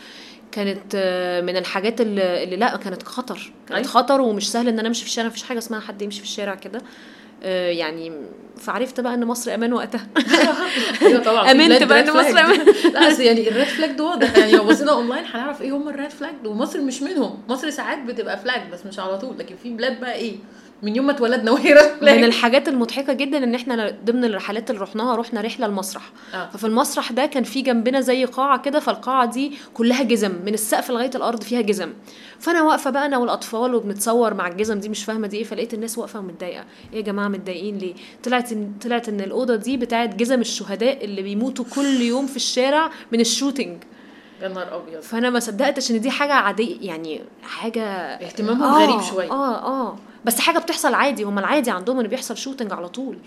كانت 0.51 0.81
آه، 0.95 1.41
من 1.41 1.57
الحاجات 1.57 2.01
اللي, 2.01 2.43
اللي 2.43 2.55
لأ 2.55 2.75
كانت 2.77 3.03
خطر 3.03 3.51
كانت 3.67 3.71
أيوة. 3.77 3.87
خطر 3.87 4.21
ومش 4.21 4.51
سهل 4.51 4.67
إن 4.67 4.79
أنا 4.79 4.87
أمشي 4.87 5.01
في 5.01 5.07
الشارع 5.07 5.27
مفيش 5.27 5.43
حاجة 5.43 5.57
اسمها 5.57 5.79
حد 5.79 6.01
يمشي 6.01 6.19
في 6.19 6.25
الشارع 6.25 6.55
كده. 6.55 6.79
آه، 6.79 6.83
يعني 7.49 8.11
فعرفت 8.57 8.99
بقى 8.99 9.13
إن 9.13 9.25
مصر 9.25 9.53
أمان 9.53 9.73
وقتها. 9.73 10.07
أيوه 11.01 11.23
طبعا 11.23 11.53
بلاد 11.53 11.87
بقى 11.87 11.99
إن 11.99 12.09
مصر. 12.09 12.39
أمان. 12.39 12.65
لا 12.93 13.09
بس 13.09 13.19
يعني 13.19 13.49
ال 13.49 13.54
red 13.54 13.67
flag 13.67 13.91
ده 13.91 14.03
واضح. 14.03 14.37
يعني 14.37 14.51
لو 14.51 14.63
بصينا 14.63 14.91
اونلاين 14.91 15.23
هنعرف 15.25 15.61
إيه 15.61 15.71
هم 15.71 15.89
ال 15.89 15.94
red 15.94 16.09
flag 16.09 16.33
ومصر 16.45 16.81
مش 16.81 17.01
منهم. 17.01 17.39
مصر 17.49 17.69
ساعات 17.69 17.97
بتبقى 18.03 18.37
flag 18.39 18.61
بس 18.71 18.85
مش 18.85 18.99
على 18.99 19.17
طول. 19.17 19.37
لكن 19.39 19.55
في 19.63 19.69
بلاد 19.69 19.99
بقى 19.99 20.13
إيه؟ 20.13 20.35
من 20.83 20.95
يوم 20.95 21.05
ما 21.05 21.11
اتولدنا 21.11 21.51
وهي 21.51 21.73
red 21.73 21.91
من 22.01 22.23
الحاجات 22.23 22.67
المضحكة 22.67 23.13
جدا 23.13 23.37
إن 23.43 23.55
إحنا 23.55 23.95
ضمن 24.05 24.25
الرحلات 24.25 24.69
اللي 24.69 24.81
رحناها 24.81 25.15
رحنا 25.15 25.41
رحلة 25.41 25.65
المسرح 25.65 26.01
آه. 26.33 26.49
ففي 26.49 26.67
المسرح 26.67 27.11
ده 27.11 27.25
كان 27.25 27.43
في 27.43 27.61
جنبنا 27.61 28.01
زي 28.01 28.25
قاعة 28.25 28.61
كده 28.61 28.79
فالقاعة 28.79 29.25
دي 29.31 29.51
كلها 29.73 30.03
جزم 30.03 30.31
من 30.45 30.53
السقف 30.53 30.89
لغاية 30.91 31.11
الأرض 31.15 31.43
فيها 31.43 31.61
جزم. 31.61 31.89
فأنا 32.39 32.61
واقفة 32.63 32.89
بقى 32.89 33.05
أنا 33.05 33.17
والأطفال 33.17 33.75
وبنتصور 33.75 34.33
مع 34.33 34.47
الجزم 34.47 34.79
دي 34.79 34.89
مش 34.89 35.03
فاهمة 35.03 35.27
دي 35.27 35.37
إيه 35.37 35.43
فلقيت 35.43 35.73
الناس 35.73 35.97
واقفة 35.97 36.19
ومتضايقه 36.19 36.63
إيه 36.93 36.97
يا 36.99 37.01
جماعة 37.01 37.27
متضايقين 37.27 37.77
ليه؟ 37.77 37.93
طلعت 38.23 38.51
إن 38.51 38.73
طلعت 38.81 39.09
إن 39.09 39.21
الأوضة 39.21 39.55
دي 39.55 39.77
بتاعت 39.77 40.15
جزم 40.15 40.41
الشهداء 40.41 41.05
اللي 41.05 41.21
بيموتوا 41.21 41.65
كل 41.75 42.01
يوم 42.01 42.27
في 42.27 42.35
الشارع 42.35 42.89
من 43.11 43.19
ال 43.19 43.26
shooting. 43.26 43.83
يا 44.41 44.47
نهار 44.47 44.75
أبيض. 44.75 45.01
فأنا 45.01 45.29
ما 45.29 45.39
صدقتش 45.39 45.91
إن 45.91 46.01
دي 46.01 46.11
حاجة 46.11 46.33
عادية 46.33 46.77
يعني 46.81 47.21
حاجة 47.43 47.83
اهتمامهم 47.85 48.73
غريب 48.73 49.01
شوية. 49.01 49.31
آه 49.31 49.55
آه. 49.87 49.97
بس 50.25 50.39
حاجة 50.39 50.59
بتحصل 50.59 50.93
عادي 50.93 51.23
هم 51.23 51.39
العادي 51.39 51.71
عندهم 51.71 51.99
إن 51.99 52.07
بيحصل 52.07 52.37
shooting 52.37 52.73
على 52.73 52.89
طول. 52.89 53.17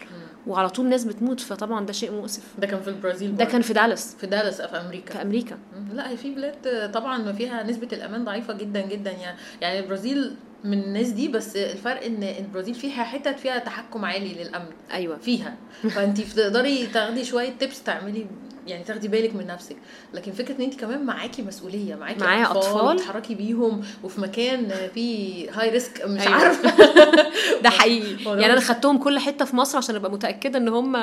وعلى 0.47 0.69
طول 0.69 0.87
ناس 0.87 1.05
بتموت 1.05 1.41
فطبعا 1.41 1.87
ده 1.87 1.93
شيء 1.93 2.13
مؤسف. 2.13 2.43
ده 2.59 2.67
كان 2.67 2.81
في 2.81 2.89
البرازيل 2.89 3.37
ده. 3.37 3.45
كان 3.45 3.63
في 3.63 3.73
دالاس. 3.73 4.17
في 4.21 4.27
دالاس 4.27 4.63
في 4.63 4.77
أمريكا. 4.81 5.13
في 5.13 5.23
أمريكا. 5.23 5.59
لا 5.93 6.11
هي 6.11 6.17
في 6.17 6.35
بلاد 6.35 6.91
طبعا 6.93 7.33
فيها 7.33 7.63
نسبة 7.63 7.89
الأمان 7.93 8.25
ضعيفة 8.25 8.53
جدا 8.55 8.81
جدا 8.81 9.11
يعني. 9.11 9.39
يعني 9.61 9.79
البرازيل 9.79 10.37
من 10.65 10.83
الناس 10.83 11.09
دي 11.09 11.29
بس 11.29 11.57
الفرق 11.57 12.05
إن 12.05 12.23
البرازيل 12.23 12.75
فيها 12.75 13.05
حتت 13.05 13.39
فيها 13.39 13.59
تحكم 13.59 14.05
عالي 14.05 14.35
للأمن. 14.45 14.71
أيوه. 14.93 15.17
فيها. 15.17 15.57
فانت 15.91 16.21
تقدري 16.21 16.87
تاخدي 16.87 17.25
شوية 17.25 17.51
tips 17.51 17.83
تعملي 17.83 18.27
يعني 18.67 18.85
تاخدي 18.85 19.09
بالك 19.09 19.35
من 19.35 19.47
نفسك 19.47 19.77
لكن 20.15 20.33
فكرة 20.33 20.57
إن 20.57 20.63
انت 20.63 20.81
كمان 20.81 21.05
معاكي 21.05 21.43
مسؤولية 21.43 21.95
معاكي 21.95 22.21
معايا 22.21 22.51
أطفال. 22.51 22.97
تتحركي 22.97 23.35
بيهم 23.35 23.85
وفي 24.05 24.21
مكان 24.21 24.73
فيه 24.95 25.51
high 25.61 25.71
risk 25.71 26.05
مش 26.07 26.21
أيوة. 26.21 26.35
عارفة 26.35 26.73
ده 27.65 27.71
حقيقي 27.71 28.17
يعني 28.41 28.53
أنا 28.53 28.61
خدتهم 28.61 28.99
كل 28.99 29.19
حتة 29.19 29.45
في 29.45 29.57
مصر 29.57 29.79
عشان 29.79 29.95
أبقى 29.95 30.11
متأكدة 30.11 30.59
إن 30.59 30.69
هم 30.69 30.97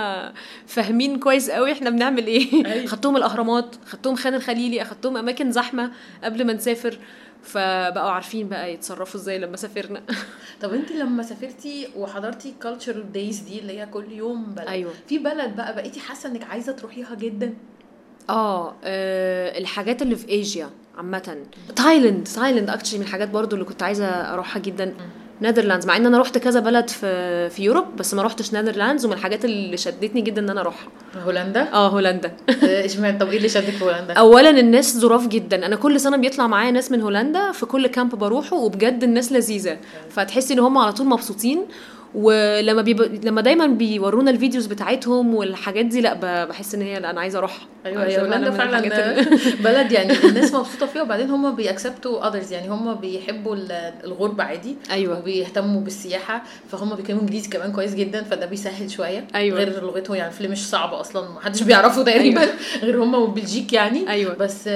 فاهمين 0.67 1.19
كويس 1.19 1.49
قوي 1.49 1.71
إحنا 1.71 1.89
بنعمل 1.89 2.27
إيه 2.27 2.65
أيوة. 2.65 2.85
خدتهم 2.87 3.17
الأهرامات 3.17 3.75
خدتهم 3.85 4.15
خان 4.15 4.33
الخليلي 4.33 4.81
اخدتهم 4.81 5.17
أماكن 5.17 5.51
زحمة 5.51 5.91
قبل 6.23 6.45
ما 6.47 6.53
نسافر 6.53 6.97
فبقوا 7.43 8.09
عارفين 8.09 8.49
بقى 8.49 8.73
يتصرفوا 8.73 9.19
إزاي 9.19 9.39
لما 9.39 9.57
سافرنا. 9.57 10.01
طب 10.61 10.73
انت 10.73 10.91
لما 10.91 11.23
سافرتي 11.23 11.87
وحضرتي 11.95 12.53
culture 12.61 12.99
days 13.01 13.39
دي 13.39 13.59
اللي 13.59 13.79
هي 13.79 13.85
كل 13.85 14.11
يوم 14.11 14.43
بلد 14.45 14.67
أيوة. 14.67 14.91
في 15.07 15.17
بلد 15.17 15.55
بقى 15.55 15.75
بقيتي 15.75 15.99
حاسة 15.99 16.29
انك 16.29 16.43
عايزة 16.43 16.71
تروحيها 16.71 17.15
جدا؟ 17.15 17.53
آه 18.29 18.75
آه، 18.83 19.57
الحاجات 19.57 20.01
اللي 20.01 20.15
في 20.15 20.29
ايجيا 20.29 20.69
عامة. 20.97 21.37
تايلاند 21.75 22.27
تايلاند 22.35 22.69
actually 22.69 22.99
من 22.99 23.05
الحاجات 23.05 23.29
برضو 23.29 23.55
اللي 23.55 23.65
كنت 23.65 23.83
عايزة 23.83 24.05
أروحها 24.05 24.61
جدا. 24.61 24.95
Netherlands 25.41 25.85
مع 25.85 25.97
إن 25.97 26.05
أنا 26.05 26.17
رحت 26.17 26.37
كذا 26.37 26.59
بلد 26.59 26.89
في 26.89 27.49
في 27.49 27.63
Europe 27.63 27.85
بس 27.97 28.13
ما 28.13 28.21
رحتش 28.23 28.53
Netherlands 28.53 29.05
ومن 29.05 29.13
الحاجات 29.13 29.45
اللي 29.45 29.77
شدتني 29.77 30.21
جدا 30.21 30.41
إن 30.41 30.49
أنا 30.49 30.61
أروحها. 30.61 30.87
هولندا؟ 31.25 31.73
آه 31.73 31.87
هولندا. 31.87 32.31
آه، 32.63 32.85
إشمعنى؟ 32.85 33.19
طب 33.19 33.29
إيه 33.29 33.37
اللي 33.37 33.49
شدك 33.49 33.69
في 33.69 33.83
هولندا؟ 33.83 34.13
اولا 34.13 34.49
الناس 34.49 34.97
ظراف 34.97 35.27
جدا. 35.27 35.65
أنا 35.65 35.75
كل 35.75 35.99
سنة 35.99 36.17
بيطلع 36.17 36.47
معايا 36.47 36.71
ناس 36.71 36.91
من 36.91 37.01
هولندا 37.01 37.51
في 37.51 37.65
كل 37.65 37.87
camp 37.87 38.15
بروحه 38.15 38.57
وبجد 38.57 39.03
الناس 39.03 39.31
لذيذة. 39.31 39.77
فتحسي 40.09 40.53
إن 40.53 40.59
هم 40.59 40.77
على 40.77 40.93
طول 40.93 41.07
مبسوطين. 41.07 41.65
ولما 42.15 42.81
بيب... 42.81 43.25
لما 43.25 43.41
دايما 43.41 43.67
بيورونا 43.67 44.31
ال 44.31 44.36
videos 44.36 44.65
بتاعتهم 44.65 45.35
والحاجات 45.35 45.85
دي 45.85 46.01
لا 46.01 46.45
بحس 46.45 46.75
إن 46.75 46.81
هي 46.81 46.99
لا 46.99 47.09
أنا 47.09 47.21
عايزة 47.21 47.39
اروحها 47.39 47.67
أيوه 47.85 48.05
هي 48.05 48.21
هولندا 48.21 48.51
فعلا 48.51 48.79
بلد 49.65 49.91
يعني 49.91 50.13
الناس 50.23 50.53
مبسوطة 50.53 50.85
فيها 50.85 51.01
وبعدين 51.01 51.29
هم 51.29 51.55
بي 51.55 51.73
accept 51.73 52.27
وا 52.27 52.31
others 52.31 52.51
يعني 52.51 52.67
هم 52.69 52.93
بيحبوا 52.93 53.55
ال- 53.55 53.93
الغربة 54.03 54.43
عادي 54.43 54.75
أيوة. 54.91 55.19
وبيهتموا 55.19 55.81
بالسياحة 55.81 56.43
فهم 56.71 56.95
بيتكلموا 56.95 57.21
إنجليزي 57.21 57.49
كمان 57.49 57.71
كويس 57.71 57.95
جدا 57.95 58.23
فده 58.23 58.45
بيسهل 58.45 58.91
شوية 58.91 59.27
أيوة. 59.35 59.57
غير 59.57 59.83
لغتهم 59.83 60.15
يعني 60.15 60.31
فليمش 60.31 60.69
صعب 60.69 60.93
أصلا 60.93 61.29
محدش 61.29 61.63
بيعرفه 61.63 62.03
تقريبا 62.03 62.41
أيوة. 62.41 62.53
غير 62.83 63.03
هم 63.03 63.15
وبلجيك 63.15 63.73
يعني 63.73 64.09
أيوة. 64.09 64.33
بس 64.33 64.69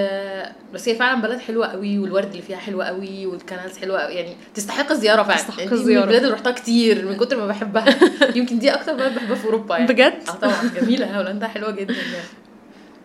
بس 0.73 0.89
هي 0.89 0.95
فعلا 0.95 1.21
بلد 1.21 1.39
حلوة 1.39 1.67
قوي 1.67 1.99
والورد 1.99 2.29
اللي 2.29 2.41
فيها 2.41 2.57
حلوة 2.57 2.85
قوي 2.85 3.25
والكنائس 3.25 3.77
حلوة 3.77 3.99
قوي 3.99 4.13
يعني 4.13 4.35
تستحق 4.55 4.91
الزيارة 4.91 5.23
فعلا 5.23 5.37
تستحق 5.37 5.59
يعني 5.59 5.71
من 5.71 5.77
الزيارة. 5.77 6.03
البلاد 6.03 6.21
اللي 6.23 6.33
رحتها 6.33 6.51
كتير 6.51 7.05
من 7.05 7.17
كتر 7.27 7.37
ما 7.37 7.47
بحبها. 7.47 7.85
يمكن 8.37 8.59
دي 8.59 8.69
أكتر 8.73 8.93
بلد 8.93 9.15
بحبها 9.15 9.35
في 9.35 9.45
أوروبا 9.45 9.77
يعني. 9.77 9.93
بجد؟ 9.93 10.13
آه 10.29 10.31
طبعا. 10.31 10.71
جميلة. 10.81 11.17
هولندا 11.17 11.47
حلوة 11.47 11.71
جدا 11.71 11.93
يعني. 11.93 12.27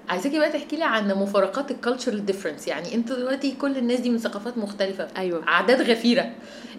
عايزاكي 0.09 0.38
بقى 0.38 0.52
تحكي 0.52 0.76
لي 0.76 0.85
عن 0.85 1.09
مفارقات 1.09 1.71
ال 1.71 1.77
cultural 1.77 2.26
difference 2.26 2.69
يعني 2.69 2.95
أنتوا 2.95 3.17
دلوقتي 3.17 3.50
كل 3.50 3.76
الناس 3.76 4.00
دي 4.00 4.11
من 4.11 4.19
ثقافات 4.19 4.59
مختلفة. 4.59 5.09
أيوة. 5.17 5.49
اعداد 5.49 5.91
غفيرة. 5.91 6.31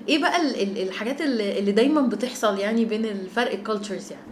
إيه 0.09 0.19
بقى 0.21 0.41
ال- 0.41 0.62
ال- 0.62 0.88
الحاجات 0.88 1.21
اللي, 1.21 1.59
اللي 1.59 1.71
دايما 1.71 2.01
بتحصل 2.01 2.59
يعني 2.59 2.85
بين 2.85 3.05
الفرق 3.05 3.51
ال 3.53 3.60
cultures 3.60 4.12
يعني؟ 4.12 4.23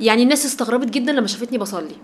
يعني 0.00 0.22
الناس 0.22 0.46
استغربت 0.46 0.90
جدا 0.90 1.12
لما 1.12 1.26
شافتني 1.26 1.58
بصلي. 1.58 1.96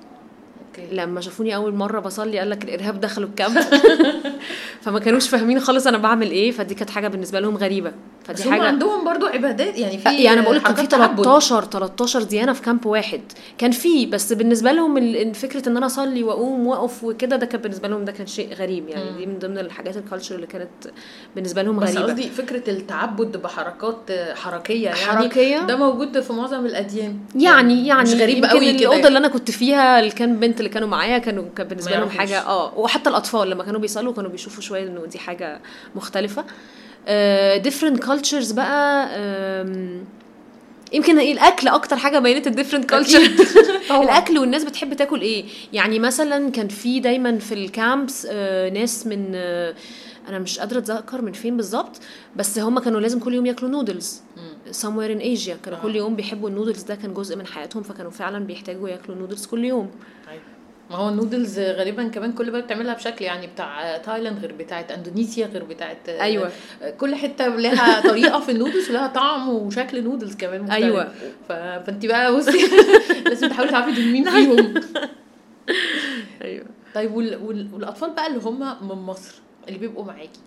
okay. 0.68 0.94
لما 0.94 1.20
شافوني 1.20 1.56
أول 1.56 1.74
مرة 1.74 2.00
بصلي 2.00 2.38
قال 2.38 2.50
لك 2.50 2.64
الإرهاب 2.64 3.00
دخلوا 3.00 3.28
ال 3.28 3.33
camp. 3.33 3.58
فما 4.82 4.98
كانوش 4.98 5.28
فاهمين 5.28 5.60
خالص 5.60 5.86
أنا 5.86 5.98
بعمل 5.98 6.30
إيه. 6.30 6.50
فدي 6.50 6.74
كانت 6.74 6.90
حاجة 6.90 7.08
بالنسبة 7.08 7.40
لهم 7.40 7.56
غريبة. 7.56 7.92
فدي 8.26 8.44
هم 8.44 8.50
حاجة 8.50 8.62
عندهم 8.62 9.04
برضو 9.04 9.26
عبادات 9.26 9.78
يعني 9.78 9.98
في 9.98 10.08
يعني 10.08 10.32
أنا 10.32 10.40
بقول 10.40 10.56
لك 10.56 10.62
كان 10.62 10.74
في 10.74 10.80
حركات 10.80 10.92
تعبد. 10.92 11.24
13 11.24 11.64
13 11.64 12.22
ديانه 12.22 12.52
في 12.52 12.62
camp 12.62 12.86
واحد 12.86 13.20
كان 13.58 13.70
في 13.70 14.06
بس 14.06 14.32
بالنسبة 14.32 14.72
لهم 14.72 15.32
فكرة 15.32 15.68
إن 15.68 15.76
أنا 15.76 15.86
أصلي 15.86 16.22
وأقوم 16.22 16.66
وأقف 16.66 17.04
وكده 17.04 17.36
ده 17.36 17.46
كان 17.46 17.60
بالنسبة 17.60 17.88
لهم 17.88 18.04
ده 18.04 18.12
كان 18.12 18.26
شيء 18.26 18.54
غريب 18.54 18.88
يعني 18.88 19.10
دي 19.18 19.26
من 19.26 19.38
ضمن 19.38 19.58
الحاجات 19.58 19.96
ال 19.96 20.01
culture 20.01 20.34
اللي 20.34 20.46
كانت 20.46 20.68
بالنسبة 21.34 21.62
لهم 21.62 21.78
بس 21.78 21.90
غريبة 21.90 22.02
قصدي 22.12 22.22
فكرة 22.30 22.70
التعبد 22.70 23.36
بحركات 23.36 24.12
حركية 24.34 24.84
يعني 24.84 24.98
حركية؟ 24.98 25.58
ده 25.58 25.76
موجود 25.76 26.20
في 26.20 26.32
معظم 26.32 26.66
الأديان 26.66 27.18
يعني 27.36 27.86
يعني 27.86 28.02
مش 28.02 28.14
غريب 28.14 28.44
قوي 28.44 28.60
كده 28.60 28.70
الأوضة 28.78 28.94
يعني. 28.96 29.08
اللي 29.08 29.18
أنا 29.18 29.28
كنت 29.28 29.50
فيها 29.50 29.98
اللي 30.00 30.10
كان 30.10 30.36
بنت 30.40 30.58
اللي 30.58 30.70
كانوا 30.70 30.88
معايا 30.88 31.18
كانوا 31.18 31.44
كان 31.56 31.68
بالنسبة 31.68 31.96
لهم. 31.96 32.10
حاجة 32.10 32.40
آه 32.40 32.78
وحتى 32.78 33.10
الأطفال 33.10 33.50
لما 33.50 33.64
كانوا 33.64 33.80
بيصلوا 33.80 34.12
كانوا 34.12 34.30
بيشوفوا 34.30 34.62
شوية 34.62 34.82
إنه 34.86 35.06
دي 35.06 35.18
حاجة 35.18 35.60
مختلفة 35.94 36.44
different 37.58 37.98
cultures 38.02 38.52
بقى 38.52 39.08
يمكن 40.92 41.18
الأكل 41.18 41.68
أكتر 41.68 41.96
حاجة 41.96 42.18
بينت 42.18 42.46
ال 42.46 42.50
different 42.50 42.84
culture. 42.84 43.20
الأكل 44.02 44.38
والناس 44.38 44.64
بتحب 44.64 44.94
تاكل 44.94 45.20
إيه؟ 45.20 45.44
يعني 45.72 45.98
مثلا 45.98 46.50
كان 46.50 46.68
في 46.68 47.00
دايما 47.00 47.38
في 47.38 47.54
ال 47.54 47.66
camps 47.66 48.26
آه، 48.30 48.70
ناس 48.70 49.06
من 49.06 49.32
آه، 49.34 49.74
أنا 50.28 50.38
مش 50.38 50.58
قادرة 50.58 50.78
أتذكر 50.78 51.22
من 51.22 51.32
فين 51.32 51.56
بالظبط 51.56 52.00
بس 52.36 52.58
هم 52.58 52.78
كانوا 52.78 53.00
لازم 53.00 53.18
كل 53.18 53.34
يوم 53.34 53.46
ياكلوا 53.46 53.70
noodles 53.70 54.20
somewhere 54.70 55.10
in 55.18 55.22
Asia 55.22 55.52
كانوا 55.64 55.78
كل 55.82 55.96
يوم 55.96 56.16
بيحبوا 56.16 56.48
النودلز 56.48 56.82
ده 56.82 56.94
كان 56.94 57.14
جزء 57.14 57.36
من 57.36 57.46
حياتهم 57.46 57.82
فكانوا 57.82 58.10
فعلا 58.10 58.38
بيحتاجوا 58.38 58.88
ياكلوا 58.88 59.18
نودلز 59.18 59.46
كل 59.46 59.64
يوم. 59.64 59.90
أيوة. 60.28 60.42
ما 60.90 60.96
هو 60.96 61.08
النودلز 61.08 61.58
غالبا 61.58 62.08
كمان 62.08 62.32
كل 62.32 62.50
بلد 62.50 62.64
بتعملها 62.64 62.94
بشكل 62.94 63.24
يعني 63.24 63.46
بتاع 63.46 63.98
تايلاند 63.98 64.38
غير 64.38 64.52
بتاعت 64.52 64.92
إندونيسيا 64.92 65.46
غير 65.46 65.64
بتاعت 65.64 66.08
أيوة. 66.08 66.52
كل 66.98 67.14
حتة 67.14 67.46
لها 67.46 68.00
طريقة 68.00 68.40
في 68.40 68.52
النودلز 68.52 68.90
ولها 68.90 69.06
طعم 69.06 69.48
وشكل 69.48 70.04
نودلز 70.04 70.36
كمان 70.36 70.62
مختلف 70.62 70.84
أيوة. 70.84 71.12
ف... 71.48 71.52
فانت 71.52 72.06
بقى 72.06 72.36
بصي 72.36 72.58
لازم 73.28 73.48
تحاولي 73.48 73.70
تعرفي 73.70 73.92
دول 73.92 74.12
مين 74.12 74.30
فيهم 74.30 74.74
أيوه 76.44 76.66
طيب 76.94 77.14
وال... 77.14 77.36
وال... 77.42 77.68
والأطفال 77.72 78.10
بقى 78.10 78.26
اللي 78.26 78.40
هم 78.44 78.88
من 78.88 79.02
مصر 79.02 79.34
اللي 79.68 79.78
بيبقوا 79.78 80.04
معاكي 80.04 80.40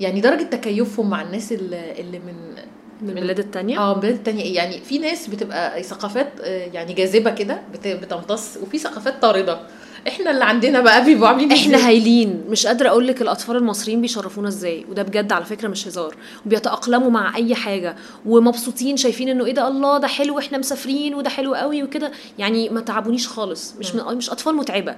يعني 0.00 0.20
درجة 0.20 0.42
تكيفهم 0.42 1.10
مع 1.10 1.22
الناس 1.22 1.52
اللي, 1.52 2.00
اللي 2.00 2.18
من 2.18 2.54
من 3.02 3.08
البلاد 3.18 3.38
التانية؟ 3.38 3.78
آه 3.78 3.92
بلاد 3.94 4.22
تانية 4.22 4.42
إيه 4.42 4.54
يعني 4.54 4.80
في 4.80 4.98
ناس 4.98 5.26
بتبقى 5.26 5.82
ثقافات 5.82 6.32
آه، 6.40 6.66
يعني 6.72 6.92
جاذبة 6.92 7.30
كده 7.30 7.60
بت- 7.72 7.86
بتمتص 7.88 8.56
وفي 8.62 8.78
ثقافات 8.78 9.22
طاردة. 9.22 9.60
إحنا 10.08 10.30
اللي 10.30 10.44
عندنا 10.44 10.80
بقى 10.80 11.04
بيبقوا 11.04 11.28
عاملين 11.28 11.52
إحنا؟ 11.52 11.86
هايلين. 11.88 12.44
مش 12.48 12.66
قادرة 12.66 12.88
أقول 12.88 13.06
لك 13.06 13.22
الأطفال 13.22 13.56
المصريين 13.56 14.00
بيشرفونا 14.00 14.48
إزاي. 14.48 14.84
وده 14.90 15.02
بجد 15.02 15.32
على 15.32 15.44
فكرة 15.44 15.68
مش 15.68 15.88
هزار. 15.88 16.14
وبيتأقلموا 16.46 17.10
مع 17.10 17.36
أي 17.36 17.54
حاجة. 17.54 17.96
ومبسوطين 18.26 18.96
شايفين 18.96 19.28
إنه 19.28 19.46
إيه 19.46 19.54
ده 19.54 19.68
الله 19.68 19.98
ده 19.98 20.06
حلو 20.08 20.38
إحنا 20.38 20.58
مسافرين 20.58 21.14
وده 21.14 21.30
حلو 21.30 21.54
قوي 21.54 21.82
وكده. 21.82 22.12
يعني 22.38 22.68
ما 22.68 22.80
تعبونيش 22.80 23.28
خالص. 23.28 23.74
مش 23.78 23.94
من 23.94 24.16
مش 24.16 24.30
أطفال 24.30 24.54
متعبة. 24.56 24.96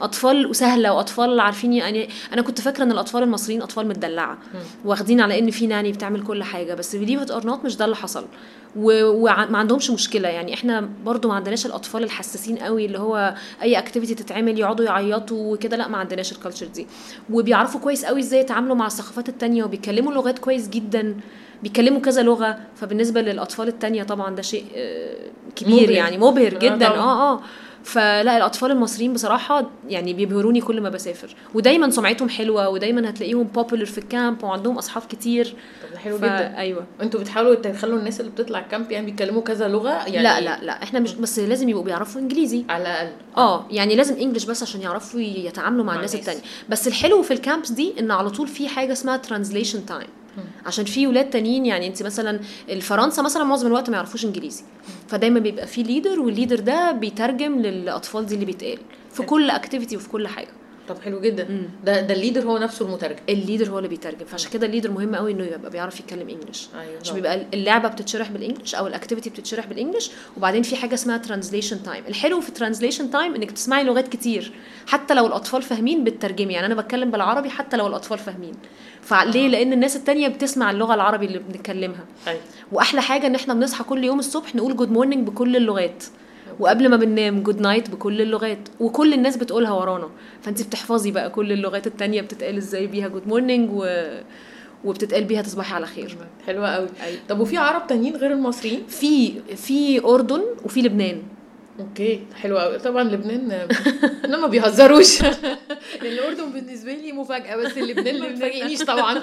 أطفال 0.00 0.56
سهله 0.56 0.92
وأطفال 0.92 1.40
عارفين 1.40 1.72
يعني 1.72 2.08
أنا 2.32 2.42
كنت 2.42 2.60
فاكرة 2.60 2.84
إن 2.84 2.92
الأطفال 2.92 3.22
المصريين 3.22 3.62
أطفال 3.62 3.88
متدلعة. 3.88 4.38
واخدين 4.84 5.20
على 5.20 5.38
إن 5.38 5.50
في 5.50 5.66
nanny 5.66 5.92
بتعمل 5.92 6.22
كل 6.22 6.42
حاجة. 6.42 6.74
بس 6.74 6.96
believe 6.96 7.20
it 7.22 7.30
or 7.30 7.46
not 7.46 7.64
مش 7.64 7.76
ده 7.76 7.84
اللي 7.84 7.96
حصل. 7.96 8.26
وما 8.76 9.58
عندهمش 9.58 9.90
مشكلة. 9.90 10.28
يعني 10.28 10.54
إحنا 10.54 10.88
برضو 11.04 11.28
ما 11.28 11.34
عندناش 11.34 11.66
الأطفال 11.66 12.04
الحساسين 12.04 12.56
قوي 12.58 12.86
اللي 12.86 12.98
هو 12.98 13.34
أي 13.62 13.78
activity 13.78 14.14
تتعمل 14.14 14.58
يقعدوا 14.58 14.84
يعيطوا 14.84 15.54
وكده. 15.54 15.76
لا 15.76 15.88
ما 15.88 15.98
عندناش 15.98 16.32
ال 16.32 16.36
culture 16.36 16.66
دي. 16.66 16.86
وبيعرفوا 17.30 17.80
كويس 17.80 18.04
قوي 18.04 18.20
إزاي 18.20 18.40
يتعاملوا 18.40 18.76
مع 18.76 18.86
الثقافات 18.86 19.28
التانية 19.28 19.64
وبيتكلموا 19.64 20.12
لغات 20.12 20.38
كويس 20.38 20.68
جدا. 20.68 21.16
بيتكلموا 21.62 22.00
كذا 22.00 22.22
لغة. 22.22 22.58
فبالنسبة 22.76 23.20
للأطفال 23.20 23.68
التانية 23.68 24.02
طبعا 24.02 24.34
ده 24.34 24.42
شيء 24.42 24.64
آه، 24.74 25.16
كبير 25.56 25.74
مبهر. 25.82 25.90
يعني 25.90 26.18
مبهر 26.18 26.54
آه، 26.54 26.58
جدا. 26.58 26.88
آه 26.88 27.32
آه. 27.32 27.40
فلا 27.84 28.36
الأطفال 28.36 28.70
المصريين 28.70 29.12
بصراحة 29.12 29.70
يعني 29.88 30.12
بيبهروني 30.14 30.60
كل 30.60 30.80
ما 30.80 30.88
بسافر. 30.88 31.36
ودايما 31.54 31.90
سمعتهم 31.90 32.28
حلوة 32.28 32.68
ودايما 32.68 33.10
هتلاقيهم 33.10 33.42
popular 33.42 33.84
في 33.84 33.98
ال 33.98 34.07
camp 34.07 34.44
وعندهم 34.44 34.78
أصحاب 34.78 35.02
كتير. 35.08 35.54
طب 35.92 35.98
حلو 35.98 36.18
ف- 36.18 36.24
جدا. 36.24 36.58
أيوه. 36.58 36.84
أنتوا 37.02 37.20
بتحاولوا 37.20 37.54
تخلوا 37.54 37.98
الناس 37.98 38.20
اللي 38.20 38.30
بتطلع 38.30 38.58
ال 38.58 38.64
camp 38.64 38.90
يعني 38.90 39.06
بيتكلموا 39.06 39.42
كذا 39.42 39.68
لغة؟ 39.68 39.90
يعني 39.90 40.22
لا 40.22 40.40
لا 40.40 40.60
لا 40.62 40.82
إحنا 40.82 41.00
مش 41.00 41.14
بس 41.14 41.38
لازم 41.38 41.68
يبقوا 41.68 41.84
بيعرفوا 41.84 42.20
إنجليزي. 42.20 42.64
على 42.68 42.82
الأقل. 42.82 43.12
آه 43.36 43.66
يعني 43.70 43.94
لازم 43.96 44.14
English 44.16 44.44
بس 44.44 44.62
عشان 44.62 44.80
يعرفوا 44.82 45.20
يتعاملوا 45.20 45.84
مع, 45.84 45.92
مع 45.92 45.96
الناس 45.98 46.14
الناس. 46.14 46.28
التانية. 46.28 46.48
بس 46.68 46.88
الحلو 46.88 47.22
في 47.22 47.30
ال 47.34 47.40
camps 47.40 47.70
دي 47.72 47.94
إن 48.00 48.10
على 48.10 48.30
طول 48.30 48.48
في 48.48 48.68
حاجة 48.68 48.92
اسمها 48.92 49.16
translation 49.16 49.86
time 49.86 50.08
عشان 50.66 50.84
في 50.84 51.06
ولاد 51.06 51.30
تانيين 51.30 51.66
يعني 51.66 51.86
انت 51.86 52.02
مثلا 52.02 52.40
الفرنسا 52.68 53.22
مثلا 53.22 53.44
معظم 53.44 53.66
الوقت 53.66 53.90
ما 53.90 53.96
يعرفوش 53.96 54.24
انجليزي. 54.24 54.62
فدايما 55.08 55.40
بيبقى 55.40 55.66
في 55.66 55.82
leader 55.82 56.20
وال 56.20 56.30
leader 56.30 56.60
ده 56.60 56.92
بيترجم 56.92 57.58
للأطفال 57.58 58.26
دي 58.26 58.34
اللي 58.34 58.46
بيتقال. 58.46 58.78
في 59.12 59.22
كل 59.22 59.50
activity 59.50 59.96
وفي 59.96 60.08
كل 60.08 60.28
حاجة. 60.28 60.48
طب 60.88 60.96
حلو 61.04 61.20
جدا. 61.20 61.68
ده 61.84 62.00
ده 62.00 62.14
ال 62.14 62.18
leader 62.18 62.42
هو 62.46 62.58
نفسه 62.58 62.86
المترجم. 62.86 63.18
ال 63.28 63.34
leader 63.34 63.70
هو 63.70 63.78
اللي 63.78 63.88
بيترجم. 63.88 64.24
فعشان 64.26 64.50
كده 64.50 64.66
ال 64.66 64.69
leader 64.69 64.90
مهم 64.90 65.14
قوي 65.14 65.32
إنه 65.32 65.44
يبقى 65.44 65.70
بيعرف 65.70 66.00
يتكلم 66.00 66.28
English. 66.28 66.68
أيوة 66.80 67.00
عشان. 67.00 67.14
بيبقى 67.14 67.46
اللعبة 67.54 67.88
بتتشرح 67.88 68.30
بال 68.30 68.40
English 68.40 68.74
أو 68.74 68.86
ال 68.86 68.91
activity 68.91 69.30
بتتشرح 69.30 69.66
بال 69.66 69.75
English. 69.75 70.10
وبعدين 70.36 70.62
في 70.62 70.76
حاجة 70.76 70.94
اسمها 70.94 71.16
translation 71.16 71.82
time 71.82 72.04
الحلو 72.08 72.40
في 72.40 72.48
ال 72.48 72.53
translation 72.53 73.10
time 73.10 73.34
إنك 73.34 73.50
تسمعي 73.50 73.84
لغات 73.84 74.08
كتير. 74.08 74.52
حتى 74.86 75.14
لو 75.14 75.26
الأطفال 75.26 75.62
فاهمين 75.62 76.04
بتترجمي. 76.04 76.52
يعني 76.54 76.66
أنا 76.66 76.74
بتكلم 76.74 77.10
بالعربي 77.10 77.50
حتى 77.50 77.76
لو 77.76 77.86
الأطفال 77.86 78.18
فاهمين. 78.18 78.54
فليه؟ 79.02 79.48
لأن 79.48 79.72
الناس 79.72 79.96
التانية 79.96 80.28
بتسمع 80.28 80.70
اللغة 80.70 80.94
العربي 80.94 81.26
اللي 81.26 81.38
بنتكلمها. 81.38 82.04
أيوة. 82.28 82.40
وأحلى 82.72 83.02
حاجة 83.02 83.26
إن 83.26 83.34
إحنا 83.34 83.54
بنصحى 83.54 83.84
كل 83.84 84.04
يوم 84.04 84.18
الصبح 84.18 84.54
نقول 84.54 84.76
good 84.76 84.90
morning 84.90 85.26
بكل 85.26 85.56
اللغات. 85.56 86.04
وقبل 86.60 86.88
ما 86.88 86.96
بننام 86.96 87.42
good 87.42 87.60
night 87.60 87.90
بكل 87.90 88.22
اللغات 88.22 88.68
وكل 88.80 89.14
الناس 89.14 89.36
بتقولها 89.36 89.72
ورانا. 89.72 90.08
فانت 90.42 90.62
بتحفظي 90.62 91.10
بقى 91.10 91.30
كل 91.30 91.52
اللغات 91.52 91.86
التانية 91.86 92.20
بتتقال 92.20 92.56
إزاي 92.56 92.86
بيها 92.86 93.08
good 93.08 93.28
morning 93.28 93.70
و... 93.72 93.86
وبتتقال 94.84 95.24
بيها 95.24 95.42
تصبحي 95.42 95.74
على 95.74 95.86
خير. 95.86 96.16
حلوة 96.46 96.68
قوي. 96.74 96.88
أيوة. 97.02 97.18
طب 97.28 97.40
وفي 97.40 97.56
عرب 97.56 97.86
تانيين 97.86 98.16
غير 98.16 98.32
المصريين؟ 98.32 98.82
في 98.88 99.32
في 99.56 100.04
أردن 100.04 100.42
وفي 100.64 100.80
لبنان. 100.82 101.22
okay 101.80 102.26
حلو 102.34 102.58
قوي 102.58 102.78
طبعا 102.78 103.02
لبنان 103.04 103.68
لبنان 104.24 104.40
ما 104.40 104.46
بيهزروش. 104.46 105.22
الاردن 106.02 106.52
بالنسبة 106.52 106.92
لي 106.94 107.12
مفاجأة 107.12 107.56
بس 107.56 107.78
لبنان 107.78 108.14
اللي 108.16 108.28
مفاجئنيش 108.34 108.82
طبعا. 108.82 109.18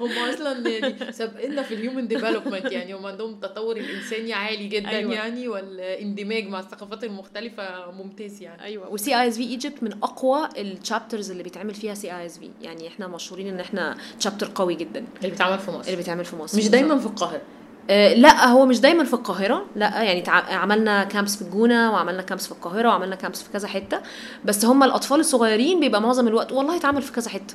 هم 0.00 0.10
أصلا 0.34 0.68
يعني 0.68 1.12
سابقنا 1.12 1.62
في 1.62 1.74
ال 1.74 1.80
human 1.80 2.08
development 2.08 2.72
يعني 2.72 2.94
هم 2.94 3.06
عندهم 3.06 3.34
التطور 3.34 3.76
الإنساني 3.76 4.32
عالي 4.32 4.68
جدا 4.68 4.88
أيوة. 4.88 5.14
يعني 5.14 5.48
والاندماج 5.48 6.48
مع 6.48 6.60
الثقافات 6.60 7.04
المختلفة 7.04 7.90
ممتاز 7.90 8.42
يعني. 8.42 8.62
أيوه. 8.62 8.92
و 8.92 9.20
CISV 9.20 9.42
Egypt 9.42 9.82
من 9.82 9.92
أقوى 9.92 10.48
ال 10.58 10.66
chapters 10.66 11.30
اللي 11.30 11.42
بيتعمل 11.42 11.74
فيها 11.74 11.94
CISV 11.94 12.50
يعني 12.62 12.88
إحنا 12.88 13.06
مشهورين 13.06 13.48
إن 13.48 13.60
إحنا 13.60 13.96
chapter 14.18 14.50
قوي 14.54 14.74
جدا. 14.74 15.04
اللي 15.18 15.30
بيتعمل 15.30 15.58
في 15.58 15.70
مصر. 15.70 15.84
اللي 15.86 15.96
بيتعمل 15.96 16.24
في 16.24 16.36
مصر. 16.36 16.58
مش 16.58 16.68
دايما 16.68 16.98
في 16.98 17.06
القاهرة. 17.06 17.42
لا 17.88 18.46
هو 18.46 18.66
مش 18.66 18.80
دايما 18.80 19.04
في 19.04 19.14
القاهرة. 19.14 19.64
لا 19.76 20.02
يعني. 20.02 20.24
عملنا 20.50 21.04
camps 21.04 21.36
في 21.36 21.42
الجونة 21.42 21.92
وعملنا 21.92 22.22
camps 22.22 22.46
في 22.46 22.52
القاهرة 22.52 22.88
وعملنا 22.88 23.16
camps 23.16 23.42
في 23.42 23.50
كذا 23.52 23.68
حتة. 23.68 24.00
بس 24.44 24.64
هم 24.64 24.82
الأطفال 24.82 25.20
الصغيرين 25.20 25.80
بيبقى 25.80 26.02
معظم 26.02 26.28
الوقت 26.28 26.52
والله 26.52 26.76
اتعمل 26.76 27.02
في 27.02 27.12
كذا 27.12 27.30
حتة. 27.30 27.54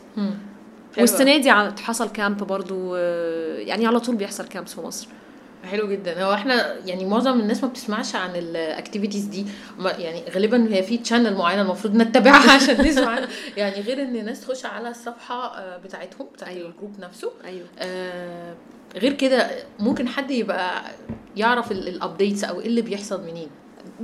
والسنة 0.98 1.38
دي 1.38 1.52
حصل 1.82 2.10
camp 2.10 2.38
برضو 2.44 2.96
آه، 2.96 3.58
يعني 3.58 3.88
على 3.88 4.00
طول 4.00 4.16
بيحصل 4.16 4.48
camps 4.48 4.74
في 4.74 4.82
مصر. 4.82 5.08
حلو 5.72 5.88
جدا. 5.88 6.24
هو 6.24 6.34
إحنا 6.34 6.74
يعني 6.86 7.06
معظم 7.06 7.40
الناس 7.40 7.64
ما 7.64 7.70
بتسمعش 7.70 8.16
عن 8.16 8.30
ال 8.36 8.44
activities 8.44 9.24
دي. 9.24 9.46
يعني 9.98 10.24
غالبا 10.32 10.74
هي 10.74 10.84
في 10.84 10.98
channel 10.98 11.36
معينة 11.36 11.62
المفروض 11.62 11.96
نتبعها 11.96 12.52
عشان 12.52 12.82
نسمع. 12.82 13.20
يعني 13.58 13.82
غير 13.82 14.02
إن 14.02 14.16
الناس 14.16 14.42
تخش 14.42 14.66
على 14.66 14.90
الصفحة 14.90 15.58
آه، 15.58 15.78
بتاعتهم 15.78 16.28
بتاعت 16.34 16.50
أيوة. 16.52 16.70
ال 16.70 16.75
group 16.75 17.00
نفسه. 17.00 17.32
أيوه. 17.46 17.66
آه، 17.80 18.56
غير 18.98 19.14
كده 19.14 19.50
ممكن 19.80 20.08
حد 20.08 20.32
يبقى 20.32 20.84
يعرف 21.36 21.72
ال 21.72 21.81
updates 21.81 22.44
أو 22.44 22.62
إيه 22.62 22.68
اللي 22.68 22.82
بيحصل 22.82 23.24
منين. 23.24 23.48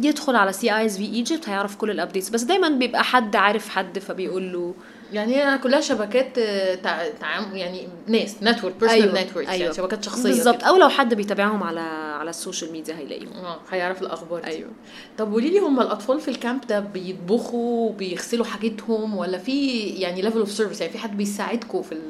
يدخل 0.04 0.36
على 0.36 0.54
CISV 0.54 1.04
Egypt 1.04 1.50
هيعرف 1.50 1.76
كل 1.76 1.92
ال 1.92 1.97
updates 1.97 2.30
بس 2.30 2.42
دايما 2.42 2.70
بيبقى 2.70 3.04
حد 3.04 3.36
عارف 3.36 3.70
حد 3.70 4.00
فبيقول 4.00 4.54
له 4.54 4.74
يعني 5.14 5.36
هي 5.36 5.58
كلها 5.58 5.82
شبكات 5.82 6.38
آه، 6.38 6.76
تع... 6.76 7.08
تعام 7.10 7.56
يعني 7.56 7.88
ناس 8.08 8.36
network 8.44 8.76
personal 8.80 9.14
network 9.14 9.48
يعني 9.48 9.74
شبكات 9.74 10.04
شخصية 10.04 10.24
بالظبط. 10.30 10.64
أو 10.64 10.76
لو 10.78 10.90
حد 10.90 11.14
بيتابعهم 11.14 11.64
على 11.64 11.80
على 12.20 12.30
ال 12.30 12.36
social 12.36 12.72
media 12.72 12.96
هيلاقيهم. 12.96 13.34
آه 13.34 13.60
هيعرف 13.72 14.02
الأخبار 14.02 14.42
دي. 14.42 14.48
أيوه. 14.48 14.70
طب 15.18 15.32
قولي 15.34 15.50
لي 15.50 15.60
هم 15.60 15.80
الأطفال 15.80 16.20
في 16.20 16.28
ال 16.28 16.36
camp 16.36 16.68
ده 16.68 16.80
بيطبخوا 16.80 17.92
بيغسلوا 17.94 18.46
حاجتهم 18.46 19.18
ولا 19.18 19.38
في 19.38 19.80
يعني 19.80 20.22
level 20.22 20.40
of 20.40 20.52
service 20.52 20.82
يعني 20.82 20.94
في 20.94 21.00
حد 21.00 21.18
بيساعدكم 21.18 21.82
في 21.82 21.92
ال... 21.92 22.02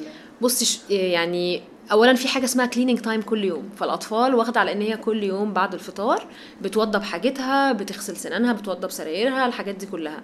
بصي 0.42 0.66
ش- 0.66 0.80
يعني 0.90 1.62
اولا 1.92 2.14
في 2.14 2.28
حاجة 2.28 2.46
اسمها 2.46 2.66
cleaning 2.66 3.00
time 3.00 3.22
كل 3.22 3.44
يوم 3.44 3.70
فالأطفال 3.78 4.36
واخدة 4.36 4.60
على 4.60 4.72
إن 4.72 4.82
هي 4.82 4.98
كل 4.98 5.24
يوم 5.24 5.54
بعد 5.54 5.74
الفطار 5.74 6.26
بتوضب 6.62 7.02
حاجتها 7.04 7.72
بتغسل 7.72 8.18
سنانها 8.18 8.54
بتوضب 8.54 8.92
سرايرها 8.92 9.46
الحاجات 9.46 9.76
دي 9.76 9.86
كلها. 9.86 10.24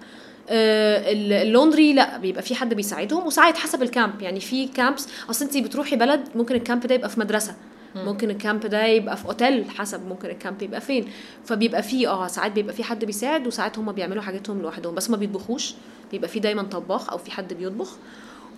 آه، 0.50 1.12
ال- 1.12 1.34
ال 1.34 1.41
laundry 1.41 1.93
لا 1.93 2.17
بيبقى 2.17 2.41
في 2.43 2.56
حد 2.56 2.74
بيساعدهم 2.74 3.28
وساعات 3.28 3.58
حسب 3.58 3.84
ال 3.84 3.91
camp 3.91 4.22
يعني 4.22 4.39
في 4.39 4.67
camps 4.67 5.08
أصل 5.30 5.45
انت 5.45 5.58
بتروحي 5.58 5.95
بلد 5.95 6.30
ممكن 6.36 6.56
ال 6.56 6.62
camp 6.62 6.88
ده 6.88 6.95
يبقى 6.95 7.10
في 7.10 7.19
مدرسة. 7.19 7.56
ممكن 7.95 8.30
ال 8.30 8.37
camp 8.37 8.65
ده 8.65 8.86
يبقى 8.86 9.17
في 9.17 9.26
اوتيل 9.26 9.69
حسب 9.69 10.08
ممكن 10.08 10.30
ال 10.30 10.36
camp 10.36 10.62
يبقى 10.62 10.82
فين. 10.82 11.08
فبيبقى 11.45 11.84
فيه 11.84 12.08
آه 12.12 12.28
ساعات 12.28 12.52
بيبقى 12.52 12.74
في 12.76 12.84
حد 12.84 13.06
بيساعد 13.06 13.48
وساعات 13.48 13.78
هم 13.80 13.91
بيعملوا 13.91 14.22
حاجتهم 14.22 14.62
لوحدهم. 14.62 14.95
بس 14.95 15.10
ما 15.10 15.17
بيطبخوش 15.17 15.74
بيبقى 16.12 16.30
في 16.30 16.39
دايما 16.39 16.63
طباخ 16.63 17.10
أو 17.10 17.17
في 17.17 17.32
حد 17.32 17.54
بيطبخ. 17.54 17.98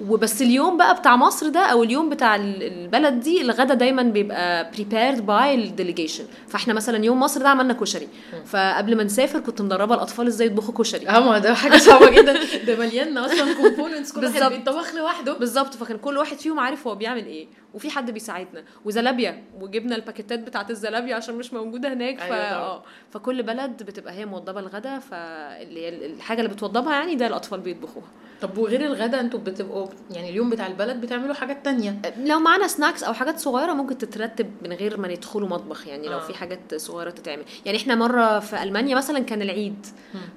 وبس 0.09 0.41
اليوم 0.41 0.77
بقى 0.77 0.95
بتاع 0.95 1.15
مصر 1.15 1.47
ده 1.49 1.59
أو 1.59 1.83
اليوم 1.83 2.09
بتاع 2.09 2.35
ال- 2.35 2.63
البلد 2.63 3.19
دي 3.19 3.41
الغدا 3.41 3.73
دايما 3.73 4.03
بيبقى 4.03 4.71
prepared 4.73 5.17
by 5.27 5.31
ال 5.59 5.65
delegation 5.65 6.23
فإحنا 6.47 6.73
مثلا 6.73 7.05
يوم 7.05 7.19
مصر 7.19 7.41
ده 7.41 7.49
عملنا 7.49 7.73
كشري. 7.73 8.07
فقبل 8.45 8.95
ما 8.97 9.03
نسافر 9.03 9.39
كنت 9.39 9.61
مدربة 9.61 9.95
الأطفال 9.95 10.27
إزاي 10.27 10.47
يطبخوا 10.47 10.73
كشري. 10.73 11.09
آه 11.09 11.19
ما 11.19 11.39
ده 11.39 11.53
حاجة 11.53 11.77
صعبة 11.77 12.09
جدا. 12.09 12.39
ده 12.67 12.75
مليان 12.75 13.17
أصلا 13.17 13.53
components 13.53 14.11
كل 14.11 14.25
واحد. 14.25 14.43
بيطبخ 14.53 14.95
لوحده. 14.95 15.33
بالظبط. 15.33 15.73
فكان 15.73 15.97
كل 15.97 16.17
واحد 16.17 16.37
فيهم 16.37 16.59
عارف 16.59 16.87
هو 16.87 16.95
بيعمل 16.95 17.25
إيه. 17.25 17.47
وفي 17.73 17.89
حد 17.89 18.11
بيساعدنا. 18.11 18.63
وزلابيا 18.85 19.43
وجبنا 19.59 19.95
الباكيتات 19.95 20.39
بتاعت 20.39 20.71
الزلابيا 20.71 21.15
عشان 21.15 21.35
مش 21.35 21.53
موجودة 21.53 21.93
هناك 21.93 22.19
ف... 22.19 22.23
أيوة. 22.23 22.35
آه. 22.35 22.83
فكل 23.11 23.43
بلد 23.43 23.83
بتبقى 23.83 24.13
هي 24.13 24.25
موضبة 24.25 24.59
الغدا 24.59 24.99
فاللي 24.99 25.85
هي 25.85 25.89
الحاجة 26.05 26.41
اللي 26.41 26.53
بتوضبها 26.53 26.93
يعني 26.93 27.15
ده 27.15 27.27
الأطفال 27.27 27.59
بيطبخوها. 27.59 28.05
طب 28.41 28.57
وغير 28.57 28.85
الغدا 28.85 29.19
أنتوا 29.19 29.39
بتبقوا 29.39 29.87
يعني 30.11 30.29
اليوم 30.29 30.49
بتاع 30.49 30.67
البلد 30.67 31.01
بتعملوا 31.01 31.33
حاجات 31.33 31.65
تانية؟ 31.65 32.01
لو 32.17 32.39
معانا 32.39 32.67
سناكس 32.67 33.03
أو 33.03 33.13
حاجات 33.13 33.39
صغيرة 33.39 33.73
ممكن 33.73 33.97
تترتب 33.97 34.51
من 34.63 34.73
غير 34.73 34.99
ما 34.99 35.07
ندخلوا 35.07 35.47
مطبخ 35.47 35.87
يعني 35.87 36.07
لو 36.07 36.17
آه. 36.17 36.19
في 36.19 36.33
حاجات 36.33 36.75
صغيرة 36.75 37.09
تتعمل. 37.09 37.43
يعني 37.65 37.77
إحنا 37.77 37.95
مرة 37.95 38.39
في 38.39 38.63
ألمانيا 38.63 38.95
مثلا 38.95 39.19
كان 39.19 39.41
العيد 39.41 39.85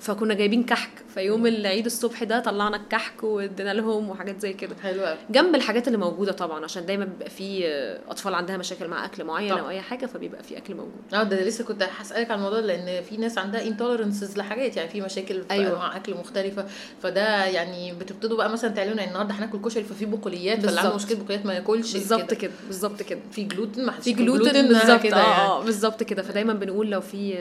فكنا 0.01 0.35
جايبين 0.35 0.65
كحك 0.65 0.91
فيوم 1.15 1.47
العيد 1.47 1.85
الصبح 1.87 2.25
ده 2.25 2.41
طلعنا 2.41 2.77
الكحك 2.77 3.25
وادينا 3.25 3.75
لهم 3.75 4.11
وحاجات 4.11 4.41
زي 4.41 4.53
كده. 4.53 4.77
حلو 4.83 5.05
قوي 5.05 5.19
جنب 5.31 5.55
الحاجات 5.55 5.87
اللي 5.87 5.99
موجودة 5.99 6.33
طبعا 6.33 6.65
عشان 6.65 6.87
دايما 6.87 7.09
بيبقى 7.25 7.31
في 7.31 7.65
أطفال 8.11 8.35
عندها 8.35 8.57
مشاكل 8.57 8.89
مع 8.89 9.05
أكل 9.05 9.25
معين 9.25 9.51
طبعا. 9.51 9.61
أو 9.63 9.69
أي 9.69 9.81
حاجة 9.81 10.07
فبيبقى 10.07 10.43
في 10.43 10.57
أكل 10.57 10.75
موجود 10.75 10.93
آه 11.15 11.23
ده 11.23 11.45
لسه 11.45 11.65
كنت 11.65 11.83
هسألك 11.99 12.31
على 12.31 12.39
الموضوع 12.39 12.59
لأن 12.59 13.03
في 13.03 13.17
ناس 13.17 13.39
عندها 13.39 13.67
انتولرنسز 13.67 14.39
لحاجات 14.39 14.77
يعني 14.77 14.89
في 14.89 15.01
مشاكل 15.01 15.43
في 15.43 15.51
أيوة. 15.51 15.69
انواع 15.73 15.97
أكل 15.97 16.15
مختلفة 16.15 16.67
فده 17.03 17.45
يعني 17.45 17.93
بتبتدوا 17.93 18.37
بقى 18.37 18.51
مثلا 18.53 18.71
تعلنوا 18.71 19.05
ان 19.05 19.09
النهارده 19.09 19.35
هناكل 19.35 19.59
كشري 19.63 19.85
ففي 19.85 20.07
بقوليات 20.07 20.67
فاللي 20.67 20.81
عنده. 20.81 20.95
مشكلة 20.95 21.19
بقوليات 21.19 21.47
ما 21.47 21.55
ياكلش 21.55 21.93
بالظبط 21.93 22.35
كده. 22.35 22.53
بالظبط 22.67 23.03
كده 23.03 23.21
في 23.33 23.45
جلوتين 23.45 23.87
ما 23.87 23.93
في 23.93 24.13
جلوتين 24.13 24.69
بالظبط 24.69 25.03
كده 25.03 25.17
آه 25.17 25.29
يعني. 25.31 25.43
آه 25.43 25.65
بالظبط 25.65 26.03
كده 26.03 26.23
فدايما 26.23 26.53
بنقول 26.53 26.91
لو 26.91 27.01
في 27.01 27.35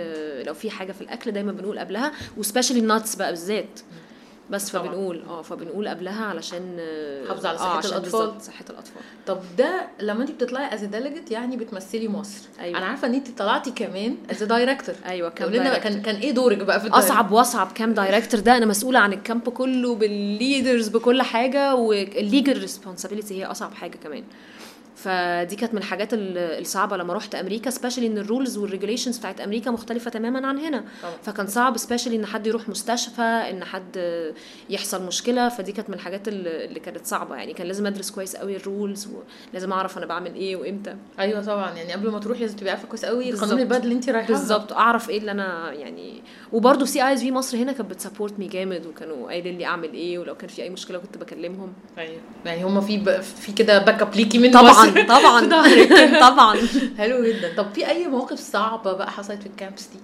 لو 0.48 0.54
في 0.54 0.70
حاجة 0.70 0.92
في 0.92 1.02
الأكل 1.02 1.32
دايما 1.32 1.52
بنقول 1.52 1.80
قبلها 1.80 2.12
وسبيشالي 2.38 2.80
الناتس 2.80 3.16
بقى 3.16 3.30
بالذات 3.30 3.80
بس 4.50 4.70
طبعا. 4.72 4.88
فبنقول 4.88 5.24
آه 5.30 5.42
فبنقول 5.42 5.88
قبلها 5.88 6.26
علشان 6.26 6.78
آه، 6.80 7.28
حافظ 7.28 7.46
على 7.46 7.58
آه، 7.60 7.80
الأطفال. 7.80 8.02
بالظبط 8.02 8.42
صحة 8.42 8.66
الأطفال 8.70 9.02
طب 9.28 9.40
ده 9.58 9.88
لما 10.00 10.22
انت 10.22 10.32
بتطلعي 10.32 10.74
as 10.74 10.84
delegate 10.84 11.32
يعني 11.32 11.58
بتمثلي 11.58 12.08
مصر 12.08 12.42
أيوة. 12.60 12.78
أنا 12.78 12.86
عارفة 12.86 13.08
ان 13.08 13.14
انت 13.14 13.38
طلعتي 13.38 13.72
كمان 13.72 14.16
as 14.32 14.44
director 14.44 14.96
أيوه 15.06 15.34
لنا 15.40 15.48
director. 15.50 15.78
كان 15.84 16.02
كان 16.02 16.16
إيه 16.16 16.32
دورك 16.32 16.58
بقى 16.58 16.80
في 16.80 16.86
ال 16.86 16.89
director؟ 16.89 17.14
أصعب 17.14 17.32
وأصعب 17.32 17.72
camp 17.72 17.94
director 17.94 18.40
ده 18.40 18.58
أنا 18.58 18.66
مسؤولة 18.66 19.00
عن 19.00 19.14
ال 19.14 19.21
camp 19.21 19.50
كله 19.50 19.96
بال 19.96 20.16
leaders 20.16 20.88
بكل 20.88 21.22
حاجة 21.22 21.76
وال 21.76 22.00
legal 22.00 22.60
responsibility 22.62 23.40
هي 23.42 23.46
أصعب 23.46 23.74
حاجة 23.74 23.98
كمان 24.04 24.24
فدي 25.04 25.56
كانت 25.56 25.74
من 25.74 25.80
الحاجات 25.80 26.14
ال- 26.14 26.38
الصعبة 26.38 26.98
لما 26.98 27.14
رحت 27.14 27.36
أمريكا 27.36 27.70
specially 27.70 28.08
إن 28.08 28.18
ال 28.18 28.58
rules 28.58 28.75
وال 28.75 28.81
regulations 28.81 29.18
بتاعت 29.18 29.42
أمريكا 29.42 29.72
مختلفة 29.72 30.12
تماما 30.12 30.48
عن 30.48 30.58
هنا. 30.58 30.84
طبعا. 31.04 31.14
فكان 31.24 31.48
صعب 31.48 31.78
specially 31.78 32.16
إن 32.16 32.26
حد 32.26 32.48
يروح 32.48 32.70
مستشفى 32.70 33.22
إن 33.22 33.64
حد 33.64 33.98
يحصل 34.70 35.04
مشكلة. 35.06 35.50
فدي 35.50 35.72
كانت 35.72 35.90
من 35.90 35.96
الحاجات 35.96 36.28
ال- 36.28 36.48
اللي 36.48 36.80
كانت 36.80 37.06
صعبة. 37.06 37.36
يعني 37.36 37.54
كان 37.54 37.68
لازم 37.68 37.86
أدرس 37.86 38.12
كويس 38.12 38.36
قوي 38.36 38.56
ال 38.56 38.64
rules 38.64 39.08
ولازم 39.54 39.72
أعرف 39.74 39.98
أنا 39.98 40.06
بعمل 40.06 40.36
إيه 40.36 40.56
وإمتى. 40.56 40.96
أيوه 41.20 41.42
طبعا. 41.46 41.72
يعني 41.74 41.94
قبل 41.94 42.10
ما 42.12 42.20
تروحي 42.20 42.42
لازم 42.42 42.56
تبقي 42.58 42.72
عارفة 42.72 42.88
كويس 42.88 43.06
قوي. 43.06 43.32
قانون 43.32 43.60
البلد 43.60 43.84
اللي 43.84 43.96
انت 43.96 44.10
رايحه 44.10 44.28
بالظبط. 44.28 44.74
أعرف 44.74 45.10
إيه 45.10 45.18
اللي 45.18 45.32
أنا 45.32 45.72
يعني 45.74 46.22
وبرده 46.52 46.86
CISV 46.86 47.32
مصر 47.32 47.58
هنا 47.58 47.72
كانت 47.72 47.90
بت 47.90 48.01
support 48.01 48.40
me 48.40 48.48
جامد 48.48 48.86
وكانوا 48.86 49.28
قايلين 49.28 49.58
لي 49.58 49.66
أعمل 49.66 49.94
إيه 49.94 50.20
ولو 50.20 50.36
كان 50.36 50.50
في 50.50 50.64
أي 50.64 50.70
مشكلة 50.70 50.98
كنت 50.98 51.18
بكلمهم. 51.18 51.74
أيوه. 51.98 52.20
يعني 52.46 52.64
هم 52.64 52.82
في 52.82 52.98
ب... 52.98 53.22
في 53.22 53.52
كده 53.52 53.80
backup 53.80 54.16
ليكي 54.16 54.38
من 54.38 54.52
طبعا. 54.52 54.93
طبعا. 55.18 55.50
طبعا. 56.30 56.58
حلو 56.98 57.26
جدا. 57.26 57.54
طب 57.58 57.66
في 57.74 57.88
أي 57.88 58.08
مواقف 58.08 58.40
صعبة 58.40 58.94
بقى 58.94 59.12
حصلت 59.12 59.40
في 59.42 59.48
ال 59.48 59.55
camps 59.55 59.88
دي؟ 59.88 60.00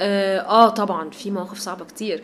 آه 0.00 0.38
آه، 0.40 0.68
طبعا. 0.68 1.10
في 1.10 1.30
مواقف 1.30 1.58
صعبة 1.58 1.84
كتير. 1.84 2.22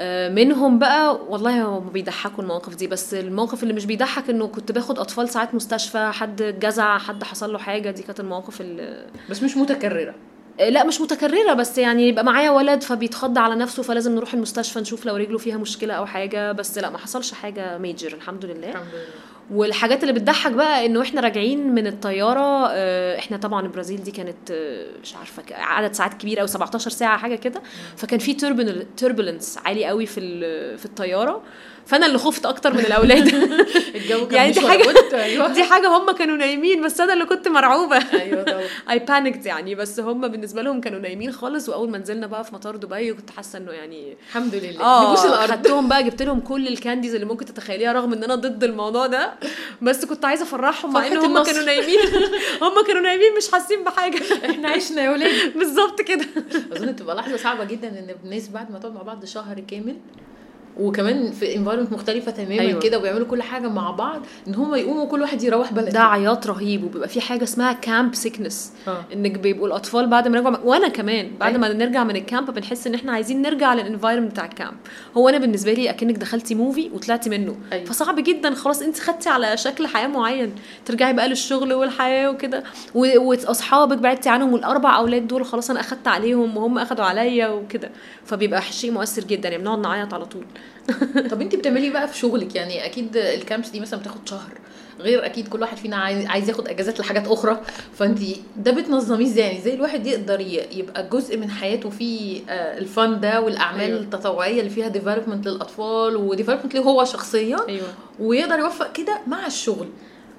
آه، 0.00 0.28
منهم 0.28 0.78
بقى 0.78 1.18
والله 1.28 1.62
هم 1.64 1.88
بيضحكوا 1.88 2.42
المواقف 2.42 2.74
دي 2.74 2.86
بس 2.86 3.14
الموقف 3.14 3.62
اللي 3.62 3.74
مش 3.74 3.84
بيضحك 3.86 4.30
إنه 4.30 4.46
كنت 4.46 4.72
باخد 4.72 4.98
أطفال 4.98 5.28
ساعات 5.28 5.54
مستشفى 5.54 6.10
حد 6.12 6.42
جزع 6.60 6.98
حد 6.98 7.24
حصل 7.24 7.52
له 7.52 7.58
حاجة 7.58 7.90
دي 7.90 8.02
كانت 8.02 8.20
المواقف 8.20 8.60
اللي 8.60 9.06
بس 9.30 9.42
مش 9.42 9.56
متكررة. 9.56 10.14
آه، 10.60 10.68
لا 10.68 10.84
مش 10.84 11.00
متكررة 11.00 11.52
بس 11.52 11.78
يعني 11.78 12.08
يبقى 12.08 12.24
معايا 12.24 12.50
ولد 12.50 12.82
فبيتخض 12.82 13.38
على 13.38 13.54
نفسه 13.54 13.82
فلازم 13.82 14.14
نروح 14.14 14.34
المستشفى 14.34 14.80
نشوف 14.80 15.06
لو 15.06 15.16
رجله 15.16 15.38
فيها 15.38 15.56
مشكلة 15.56 15.94
أو 15.94 16.06
حاجة 16.06 16.52
بس 16.52 16.78
لا 16.78 16.90
ما 16.90 16.98
حصلش 16.98 17.32
حاجة 17.32 17.78
ميجر 17.78 18.12
الحمد 18.12 18.44
لله. 18.44 18.68
الحمد 18.70 18.86
لله. 18.94 19.04
والحاجات 19.50 20.02
اللي 20.02 20.12
بتضحك 20.12 20.52
بقى 20.52 20.86
إنه 20.86 21.02
إحنا 21.02 21.20
راجعين 21.20 21.74
من 21.74 21.86
الطيارة 21.86 22.68
آه، 22.70 23.18
إحنا 23.18 23.36
طبعا 23.36 23.62
البرازيل 23.62 24.02
دي 24.02 24.10
كانت 24.10 24.50
آه، 24.50 24.86
مش 25.02 25.14
عارفة 25.14 25.42
عدد 25.50 25.92
ساعات 25.92 26.14
كبير 26.14 26.40
أو 26.40 26.46
17 26.46 26.90
ساعة 26.90 27.18
حاجة 27.18 27.34
كده. 27.34 27.62
فكان 27.96 28.18
في 28.18 28.34
turbulence 29.00 29.66
عالي 29.66 29.86
قوي 29.86 30.06
في 30.06 30.20
في 30.78 30.84
الطيارة. 30.84 31.42
فانا 31.88 32.06
اللي 32.06 32.18
خفت 32.18 32.46
أكتر 32.46 32.72
من 32.72 32.80
الاولاد. 32.80 33.28
الجو 33.94 34.28
كان 34.28 34.36
يعني 34.36 34.52
دي 34.52 34.60
حاجة 34.60 34.94
أيوه. 35.12 35.52
دي 35.52 35.64
حاجة 35.64 35.88
هم 35.88 36.10
كانوا 36.10 36.36
نايمين 36.36 36.82
بس 36.84 37.00
أنا 37.00 37.12
اللي 37.12 37.24
كنت 37.24 37.48
مرعوبة. 37.48 37.96
أيوه 38.12 38.42
طبعا. 38.42 38.62
I 38.90 38.98
panicked 38.98 39.46
يعني 39.46 39.74
بس 39.74 40.00
هم 40.00 40.28
بالنسبة 40.28 40.62
لهم 40.62 40.80
كانوا 40.80 40.98
نايمين 41.00 41.32
خالص 41.32 41.68
وأول 41.68 41.90
ما 41.90 41.98
نزلنا 41.98 42.26
بقى 42.26 42.44
في 42.44 42.54
مطار 42.54 42.76
دبي 42.76 43.12
كنت 43.12 43.30
حاسة 43.30 43.58
إنه 43.58 43.72
يعني 43.72 44.16
الحمد 44.28 44.54
لله. 44.54 44.80
آه 44.80 45.06
نبوس 45.06 45.24
الأرض. 45.24 45.50
خدتهم 45.50 45.88
بقى 45.88 46.02
جبت 46.04 46.22
لهم 46.22 46.40
كل 46.40 46.68
ال 46.68 46.74
candies 46.74 47.14
اللي 47.14 47.26
ممكن 47.26 47.44
تتخيليها 47.44 47.92
رغم 47.92 48.12
إن 48.12 48.24
أنا 48.24 48.34
ضد 48.34 48.64
الموضوع 48.64 49.06
ده. 49.06 49.32
بس 49.82 50.04
كنت 50.04 50.24
عايزة 50.24 50.42
أفرحهم 50.42 50.92
مع 50.92 51.06
ان 51.06 51.16
هم. 51.16 51.42
كانوا 51.42 51.62
نايمين. 51.62 51.98
هم 52.62 52.86
كانوا 52.86 53.02
نايمين 53.02 53.36
مش 53.36 53.50
حاسين 53.52 53.84
بحاجة. 53.84 54.20
إحنا 54.50 54.68
عشنا 54.68 55.02
يا 55.02 55.10
ولاد. 55.10 55.58
بالظبط 55.58 56.00
كده. 56.00 56.26
أظن 56.72 56.96
تبقى 56.96 57.16
لحظة 57.16 57.36
صعبة 57.36 57.64
جدا 57.64 57.88
إن 57.88 58.14
الناس 58.24 58.48
بعد 58.48 58.70
ما 58.70 58.78
تقعد 58.78 58.94
مع 58.94 59.02
بعض 59.02 59.24
شهر 59.24 59.60
كامل 59.60 59.96
وكمان 60.78 61.30
في 61.32 61.56
environment 61.56 61.92
مختلفة 61.92 62.30
تماما 62.30 62.60
أيوة. 62.60 62.80
كده 62.80 62.98
وبيعملوا 62.98 63.26
كل 63.26 63.42
حاجة 63.42 63.68
مع 63.68 63.90
بعض 63.90 64.22
إن 64.48 64.54
هم 64.54 64.74
يقوموا 64.74 65.06
كل 65.06 65.20
واحد 65.20 65.42
يروح 65.42 65.72
بلده. 65.72 65.90
ده 65.90 66.00
عياط 66.00 66.46
رهيب 66.46 66.84
وبيبقى 66.84 67.08
في 67.08 67.20
حاجة 67.20 67.42
اسمها 67.42 67.72
camp 67.72 68.14
sickness 68.14 68.72
آه. 68.88 69.04
إنك 69.12 69.38
بيبقوا 69.38 69.66
الأطفال 69.66 70.06
بعد 70.06 70.28
ما 70.28 70.40
نرجع 70.40 70.58
وأنا 70.64 70.88
كمان 70.88 71.30
بعد 71.40 71.48
أيوة. 71.54 71.60
ما 71.60 71.72
نرجع 71.72 72.04
من 72.04 72.16
ال 72.16 72.23
camp 72.23 72.50
بنحس 72.50 72.86
إن 72.86 72.94
إحنا 72.94 73.12
عايزين 73.12 73.42
نرجع 73.42 73.74
لل 73.74 73.83
environment 73.83 74.30
بتاع 74.32 74.44
ال 74.44 74.50
camp 74.50 74.76
هو 75.16 75.28
أنا 75.28 75.38
بالنسبة 75.38 75.72
لي 75.72 75.90
أكنك 75.90 76.16
دخلتي 76.16 76.54
movie 76.54 76.90
وطلعتي 76.94 77.30
منه. 77.30 77.56
أيوة. 77.72 77.84
فصعب 77.84 78.20
جدا 78.20 78.54
خلاص 78.54 78.82
أنت 78.82 78.98
خدتي 79.00 79.28
على 79.28 79.56
شكل 79.56 79.86
حياة 79.86 80.06
معين. 80.06 80.52
ترجعي 80.86 81.12
بقى 81.12 81.28
للشغل 81.28 81.72
والحياة 81.72 82.30
وكده. 82.30 82.64
وأصحابك 82.94 83.98
بعدتي 83.98 84.28
عنهم 84.28 84.52
والأربع 84.52 84.96
أولاد 84.98 85.26
دول 85.28 85.44
خلاص 85.44 85.70
أنا 85.70 85.80
أخدت 85.80 86.08
عليهم 86.08 86.56
وهم 86.56 86.78
أخدوا 86.78 87.04
عليا 87.04 87.48
وكده. 87.48 87.90
فبيبقى 88.24 88.62
شيء 88.62 88.90
مؤثر 88.90 89.24
جدا 89.24 89.48
يعني 89.48 89.62
بنقعد 89.62 89.78
نعيط 89.78 90.14
على 90.14 90.24
طول. 90.24 90.44
طب 91.30 91.40
انت 91.40 91.54
بتعملي 91.54 91.90
بقى 91.90 92.08
في 92.08 92.18
شغلك 92.18 92.54
يعني 92.54 92.84
أكيد 92.84 93.16
ال 93.16 93.25
camps 93.25 93.68
دي 93.68 93.80
مثلا 93.80 94.00
بتاخد 94.00 94.28
شهر 94.28 94.58
غير 95.00 95.26
أكيد 95.26 95.48
كل 95.48 95.60
واحد 95.60 95.76
فينا 95.76 95.96
عايز 96.26 96.48
ياخد 96.48 96.68
أجازات 96.68 97.00
لحاجات 97.00 97.28
أخرى 97.28 97.60
فانت 97.94 98.18
ده 98.56 98.70
بتنظميه 98.72 99.26
إزاي 99.26 99.44
يعني 99.44 99.58
إزاي 99.58 99.74
الواحد 99.74 100.06
يقدر 100.06 100.40
يبقى 100.72 101.08
جزء 101.08 101.36
من 101.36 101.50
حياته 101.50 101.90
في 101.90 102.40
آه، 102.48 102.78
الفن 102.78 103.20
ده 103.20 103.40
والأعمال 103.40 103.80
أيوة. 103.80 103.92
أيوة. 103.96 104.00
التطوعية 104.04 104.60
اللي 104.60 104.70
فيها 104.70 104.88
development 104.88 105.46
للأطفال 105.46 106.16
و 106.16 106.21
development 106.21 106.74
ليه 106.74 106.80
هو 106.80 107.04
شخصيا 107.04 107.58
أيوه 107.68 107.88
ويقدر 108.20 108.58
يوفق 108.58 108.92
كده 108.92 109.20
مع 109.26 109.46
الشغل 109.46 109.88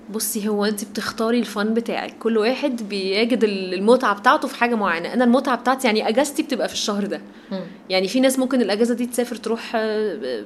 بصي 0.09 0.47
هو 0.47 0.65
انت 0.65 0.85
بتختاري 0.85 1.39
الفن 1.39 1.73
بتاعك. 1.73 2.17
كل 2.19 2.37
واحد 2.37 2.89
بيجد 2.89 3.43
المتعة 3.43 4.19
بتاعته 4.19 4.47
في 4.47 4.55
حاجة 4.55 4.75
معينة. 4.75 5.13
أنا 5.13 5.23
المتعة 5.23 5.55
بتاعتي 5.57 5.87
يعني 5.87 6.07
أجازتي 6.09 6.43
بتبقى 6.43 6.67
في 6.67 6.73
الشهر 6.73 7.05
ده. 7.05 7.21
يعني 7.89 8.07
في 8.07 8.19
ناس 8.19 8.39
ممكن 8.39 8.61
الأجازة 8.61 8.93
دي 8.93 9.05
تسافر 9.05 9.35
تروح 9.35 9.71
آه، 9.75 9.79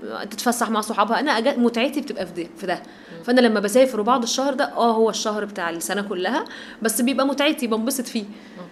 آه، 0.04 0.24
تتفسح 0.24 0.70
مع 0.70 0.82
صحابها. 0.82 1.20
أنا. 1.20 1.58
متعتي 1.58 2.02
بتبقى 2.02 2.26
في 2.28 2.34
ده 2.44 2.50
في 2.58 2.66
ده. 2.68 2.84
فأنا 3.24 3.42
لما 3.42 3.60
بسافر 3.60 4.00
وبعد 4.00 4.24
الشهر 4.24 4.54
ده 4.54 4.66
آه 4.66 4.92
هو 4.92 5.10
الشهر 5.10 5.46
بتاع 5.46 5.70
السنة 5.70 6.02
كلها. 6.02 6.46
بس 6.82 7.02
بيبقى 7.02 7.28
متعتي 7.28 7.68
بنبسط 7.68 8.06
فيه. 8.06 8.24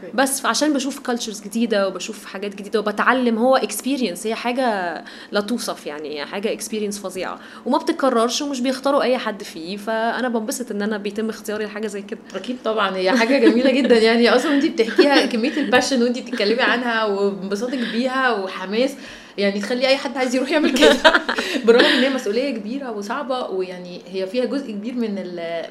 okay 0.03 0.17
بس 0.17 0.41
فعشان 0.41 0.73
بشوف 0.73 0.99
cultures 0.99 1.41
جديدة 1.41 1.87
وبشوف 1.87 2.25
حاجات 2.25 2.55
جديدة 2.55 2.79
وبتعلم 2.79 3.37
هو 3.37 3.55
experience 3.55 4.27
هي 4.27 4.35
حاجة 4.35 5.03
لا 5.31 5.41
توصف 5.41 5.87
يعني 5.87 6.19
هي 6.19 6.25
حاجة 6.25 6.51
experience 6.53 6.99
فظيعة. 6.99 7.39
وما 7.65 7.77
بتتكررش 7.77 8.41
ومش 8.41 8.59
بيختاروا 8.61 9.03
أي 9.03 9.17
حد 9.17 9.43
فيه 9.43 9.77
فأنا 9.77 10.29
بنبسط 10.29 10.71
إن 10.71 10.81
أنا 10.81 10.97
بيتم 10.97 11.29
اختياري 11.29 11.65
لحاجة 11.65 11.87
زي 11.87 12.01
كده. 12.01 12.19
أكيد 12.35 12.57
طبعا 12.65 12.95
هي 12.95 13.11
حاجة 13.11 13.37
جميلة 13.37 13.71
جدا 13.71 13.97
يعني. 13.97 14.29
أصلا 14.35 14.53
انت 14.53 14.65
بتحكيها 14.65 15.25
كمية 15.25 15.57
ال 15.57 15.63
passion 15.63 16.03
وانت 16.03 16.19
بتتكلمي 16.19 16.61
عنها 16.61 17.05
وانبساطك 17.05 17.79
بيها 17.79 18.31
وحماس. 18.31 18.95
يعني 19.37 19.59
تخلي 19.59 19.87
أي 19.87 19.97
حد 19.97 20.17
عايز 20.17 20.35
يروح 20.35 20.51
يعمل 20.51 20.73
كده. 20.77 20.97
بالرغم 21.65 21.85
إن 21.85 22.03
هي 22.03 22.09
مسؤولية 22.09 22.51
كبيرة 22.57 22.91
وصعبة 22.91 23.47
ويعني 23.47 24.01
هي 24.07 24.27
فيها 24.27 24.45
جزء 24.45 24.71
كبير 24.71 24.93
من 24.93 25.15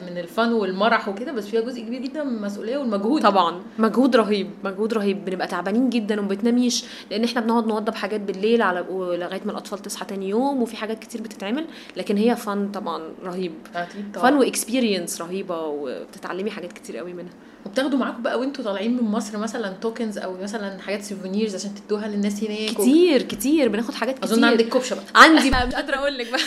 من 0.07 0.19
الفن 0.19 0.53
والمرح 0.53 1.09
وكده 1.09 1.33
بس 1.33 1.47
فيها 1.47 1.61
جزء 1.61 1.81
كبير 1.81 2.03
جدا 2.03 2.25
من 2.25 2.37
المسؤولية 2.37 2.79
والمجهود. 2.79 3.23
طبعا. 3.23 3.63
مجهود 3.79 4.17
رهيب 4.17 4.51
مجهود 4.65 4.95
رهيب. 4.95 5.25
بنبقى 5.25 5.47
تعبانين 5.47 5.91
جدا 5.91 6.21
وما 6.21 6.29
بتناميش 6.29 6.85
لأن 7.11 7.25
إحنا 7.25 7.41
بنقعد 7.41 7.67
نوضب 7.67 7.95
حاجات 7.95 8.21
بالليل 8.21 8.63
على 8.63 8.85
لغايه 8.91 9.41
ما 9.45 9.53
الأطفال 9.53 9.79
تصحى 9.79 10.05
تاني 10.05 10.29
يوم 10.29 10.63
وفي 10.63 10.77
حاجات 10.77 10.99
كتير 10.99 11.23
بتتعمل 11.23 11.67
لكن 11.97 12.17
هي 12.17 12.37
فن 12.37 12.71
طبعا 12.71 13.03
رهيب. 13.25 13.53
أكيد 13.75 14.05
فن 14.15 14.21
طبعا 14.21 14.39
و 14.39 14.46
experience 14.46 15.23
رهيبة 15.23 15.61
وبتتعلمي 15.61 16.51
حاجات 16.51 16.73
كتير 16.73 16.97
قوي 16.97 17.13
منها. 17.13 17.33
وبتاخدوا 17.67 17.99
معاكم 17.99 18.23
بقى 18.23 18.39
وانتوا 18.41 18.65
طالعين 18.65 18.97
من 18.97 19.03
مصر 19.03 19.39
مثلا 19.39 19.69
tokens 19.73 20.19
أو 20.19 20.37
مثلا 20.43 20.79
حاجات 20.81 21.03
souvenirs 21.03 21.55
عشان 21.55 21.71
تدوها 21.75 22.09
للناس 22.09 22.45
هناك 22.45 22.79
و- 22.79 22.83
كتير 22.83 23.23
كتير. 23.23 23.69
بناخد 23.69 23.95
حاجات 23.95 24.19
كتير. 24.19 24.31
اظن 24.33 24.45
عندك 24.45 24.69
كبشه 24.69 24.95
بقى. 24.97 25.05
عندي. 25.15 25.51
بقى 25.51 25.67
مش 25.69 25.75
قادرة 25.75 25.97
أقول 25.97 26.19
لك 26.19 26.31
بقى. 26.31 26.39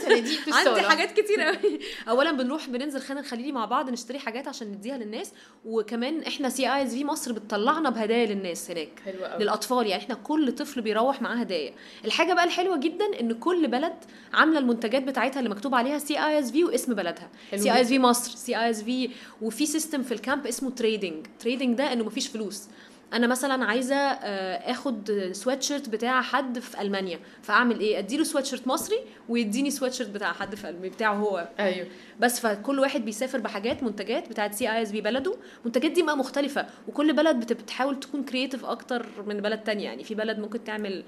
صناديق 0.00 0.40
في 0.40 0.50
عندي. 0.68 0.80
حاجات 0.80 1.20
كتير 1.20 1.40
قوي 1.40 1.80
اولا 2.08 2.32
بنروح 2.32 2.68
بننزل 2.68 3.00
خان 3.00 3.18
الخليلي 3.18 3.52
مع 3.52 3.64
بعض 3.64 3.90
نشتري 3.90 4.18
حاجات 4.18 4.48
عشان 4.48 4.66
نديها 4.72 4.96
للناس. 4.98 5.30
وكمان 5.64 6.22
إحنا 6.22 6.48
CISV 6.48 7.04
مصر 7.04 7.32
بتطلعنا 7.32 7.90
بهدايا 7.90 8.26
للناس 8.26 8.70
هناك. 8.70 8.88
حلوة 9.04 9.26
قوي. 9.28 9.42
للأطفال. 9.44 9.86
يعني 9.86 10.02
إحنا 10.02 10.14
كل 10.14 10.52
طفل 10.52 10.80
بيروح 10.80 11.22
معاه 11.22 11.36
هدايا. 11.36 11.72
الحاجة 12.04 12.32
بقى 12.34 12.44
الحلوة 12.44 12.76
جدا 12.76 13.04
إن 13.20 13.32
كل 13.32 13.68
بلد 13.68 13.92
عاملة 14.32 14.58
المنتجات 14.58 15.02
بتاعتها 15.02 15.38
اللي 15.38 15.50
مكتوب 15.50 15.74
عليها 15.74 15.98
CISV 15.98 16.64
واسم 16.64 16.94
بلدها. 16.94 17.28
سي 17.56 17.72
اي 17.72 17.80
اس 17.80 17.86
جداً. 17.86 17.88
في 17.88 17.98
مصر 17.98 18.36
سي 18.36 18.56
اي 18.58 18.70
اس 18.70 18.82
في 18.82 19.10
وفي 19.42 19.66
system 19.66 20.02
في 20.02 20.12
ال 20.14 20.20
camp 20.20 20.46
اسمه 20.46 20.61
trading 20.70 21.26
trading 21.38 21.78
ده 21.78 21.92
إنه 21.92 22.04
مفيش 22.04 22.28
فلوس. 22.28 22.68
أنا 23.12 23.26
مثلا 23.26 23.64
عايزة 23.64 23.96
آه، 23.96 24.70
آخد 24.70 25.10
سويت 25.32 25.62
شيرت 25.62 25.88
بتاع 25.88 26.22
حد 26.22 26.58
في 26.58 26.80
ألمانيا. 26.80 27.18
فأعمل 27.42 27.80
إيه؟ 27.80 27.98
أديله 27.98 28.24
سويت 28.24 28.44
شيرت 28.46 28.66
مصري 28.66 28.96
ويديني 29.28 29.70
سويت 29.70 29.92
شيرت 29.92 30.10
بتاع 30.10 30.32
حد 30.32 30.54
في 30.54 30.68
ألمانيا 30.68 30.90
بتاعه 30.90 31.14
هو. 31.14 31.48
أيوه. 31.58 31.86
بس 32.20 32.40
فكل 32.40 32.78
واحد 32.78 33.04
بيسافر 33.04 33.38
بحاجات 33.38 33.82
منتجات 33.82 34.28
بتاعت 34.28 34.54
CISV 34.54 35.00
بلده. 35.00 35.36
منتجات 35.64 35.90
دي 35.90 36.02
بقى 36.02 36.16
مختلفة. 36.16 36.66
وكل 36.88 37.12
بلد 37.12 37.36
بت- 37.40 37.52
بتحاول 37.52 38.00
تكون 38.00 38.24
creative 38.24 38.64
أكتر 38.64 39.06
من 39.26 39.40
بلد 39.40 39.58
تانية. 39.58 39.84
يعني 39.84 40.04
في 40.04 40.14
بلد 40.14 40.38
ممكن 40.38 40.64
تعمل 40.64 41.04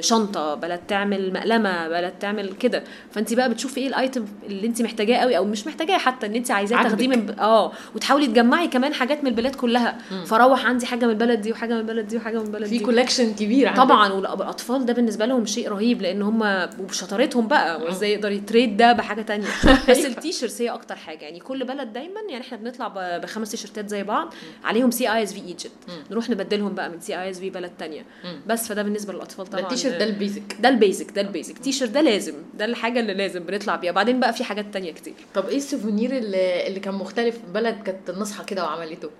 شنطة 0.00 0.54
بلد 0.54 0.80
تعمل 0.88 1.32
مقلمة 1.32 1.88
بلد 1.88 2.12
تعمل 2.20 2.52
كده. 2.52 2.84
فأنت 3.10 3.34
بقى 3.34 3.50
بتشوفي 3.50 3.80
إيه 3.80 3.88
ال 3.88 3.95
item 3.95 4.24
اللي 4.46 4.66
أنت 4.66 4.82
محتاجاه 4.82 5.16
قوي 5.18 5.36
أو 5.36 5.44
مش 5.44 5.66
محتاجاه 5.66 5.98
حتى 5.98 6.26
إن 6.26 6.34
أنت 6.34 6.50
عايزاه. 6.50 6.76
تاخديه 6.82 7.08
من 7.08 7.38
آه 7.38 7.72
وتحاولي 7.94 8.26
تجمعي 8.26 8.68
كمان 8.68 8.94
حاجات 8.94 9.24
من 9.24 9.30
البلاد 9.30 9.54
كلها. 9.54 9.98
فروح 10.26 10.66
عندي 10.66 10.86
حاجة 10.86 11.04
من 11.04 11.10
البلد 11.10 11.40
دي 11.40 11.52
وحاجة 11.52 11.74
من 11.74 11.80
البلد 11.80 12.06
دي 12.08 12.16
وحاجة 12.16 12.38
من 12.38 12.46
البلد 12.46 12.64
في 12.68 12.78
دي. 12.78 12.84
collection 12.84 13.34
كبير 13.34 13.68
عندك. 13.68 13.82
طبعا 13.82 14.12
والأطفال 14.12 14.86
ده 14.86 14.92
بالنسبة 14.92 15.26
لهم 15.26 15.46
شيء 15.46 15.68
رهيب 15.68 16.02
لأن 16.02 16.22
هم 16.22 16.68
وبشطارتهم 16.80 17.48
بقى 17.48 17.82
وإزاي 17.82 18.12
يقدر 18.12 18.32
ي 18.32 18.39
trade 18.39 18.76
ده 18.76 18.92
بحاجة 18.92 19.22
تانية. 19.22 19.46
بس 19.90 20.04
ال 20.06 20.12
T-shirts 20.12 20.62
هي 20.62 20.68
أكتر 20.70 20.96
حاجة. 20.96 21.24
يعني 21.24 21.40
كل 21.40 21.64
بلد 21.64 21.92
دايما 21.92 22.20
يعني 22.28 22.44
إحنا 22.44 22.58
بنطلع 22.58 22.88
ب- 22.88 23.20
بخمس 23.20 23.50
تيشيرتات 23.50 23.88
زي 23.88 24.02
بعض 24.02 24.34
عليهم 24.64 24.90
CISV 24.90 25.38
Egypt 25.40 25.70
نروح 26.10 26.30
نبدلهم 26.30 26.74
بقى 26.74 26.90
من 26.90 27.00
CISV 27.00 27.50
بلد 27.50 27.72
تانية. 27.78 28.04
بس 28.46 28.68
فده 28.68 28.82
بالنسبة 28.82 29.12
للأطفال. 29.12 29.31
طبعا. 29.40 29.60
التيشيرت 29.60 29.94
ده 29.94 30.04
ال 30.04 30.13
basic 30.13 30.56
ده 30.60 30.68
ال 30.68 30.75
basic 30.75 31.10
ده 31.10 31.20
ال 31.20 31.25
basic. 31.25 31.58
تيشيرت 31.58 31.90
ده 31.90 32.00
لازم 32.00 32.34
ده 32.54 32.64
الحاجة 32.64 33.00
اللي 33.00 33.14
لازم 33.14 33.40
بنطلع 33.40 33.76
بيها. 33.76 33.92
بعدين 33.92 34.20
بقى 34.20 34.32
في 34.32 34.44
حاجات 34.44 34.66
تانية 34.72 34.92
كتير. 34.92 35.14
طب 35.34 35.48
إيه 35.48 35.56
ال 35.56 35.63
souvenir 35.63 36.16
اللي, 36.18 36.66
اللي 36.66 36.80
كان 36.80 36.94
مختلف؟ 36.94 37.38
بلد 37.54 37.82
كانت 37.82 38.10
نصحى 38.10 38.44
كده 38.44 38.64
وعملته. 38.64 39.10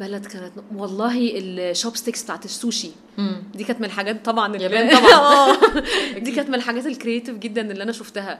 بلد 0.00 0.26
كانت 0.26 0.52
والله 0.76 1.30
ال 1.38 1.96
chopsticks 1.96 2.22
بتاعت 2.22 2.44
السوشي. 2.44 2.90
امم 3.18 3.42
دي 3.54 3.64
كانت 3.64 3.80
من 3.80 3.86
الحاجات 3.86 4.24
طبعا 4.24 4.56
اللي 4.56 4.90
طبعا. 4.90 5.14
آه. 5.20 5.56
دي 6.24 6.32
كانت 6.32 6.48
من 6.48 6.54
الحاجات 6.54 6.86
ال 6.86 6.92
creative 6.92 7.36
جدا 7.36 7.70
اللي 7.70 7.82
أنا 7.82 7.92
شفتها. 7.92 8.32
آه 8.32 8.38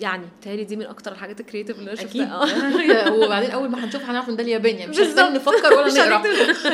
يعني 0.00 0.26
بتهيألي 0.40 0.64
دي 0.64 0.76
من 0.76 0.86
أكتر 0.86 1.12
الحاجات 1.12 1.40
ال 1.40 1.44
creative 1.44 1.78
اللي 1.78 1.90
أنا 1.92 2.00
شفتها. 2.00 2.34
آه. 2.34 3.12
وبعدين 3.24 3.50
أول 3.50 3.68
ما 3.68 3.84
هنشوفها 3.84 4.10
هنعرف 4.10 4.28
إن 4.28 4.36
ده 4.36 4.42
اليابان 4.42 4.76
يعني 4.76 4.90
مش. 4.90 4.98
هنحتاج 5.00 5.32
نفكر 5.34 5.74
ولا 5.74 5.88
نقرأ. 6.08 6.16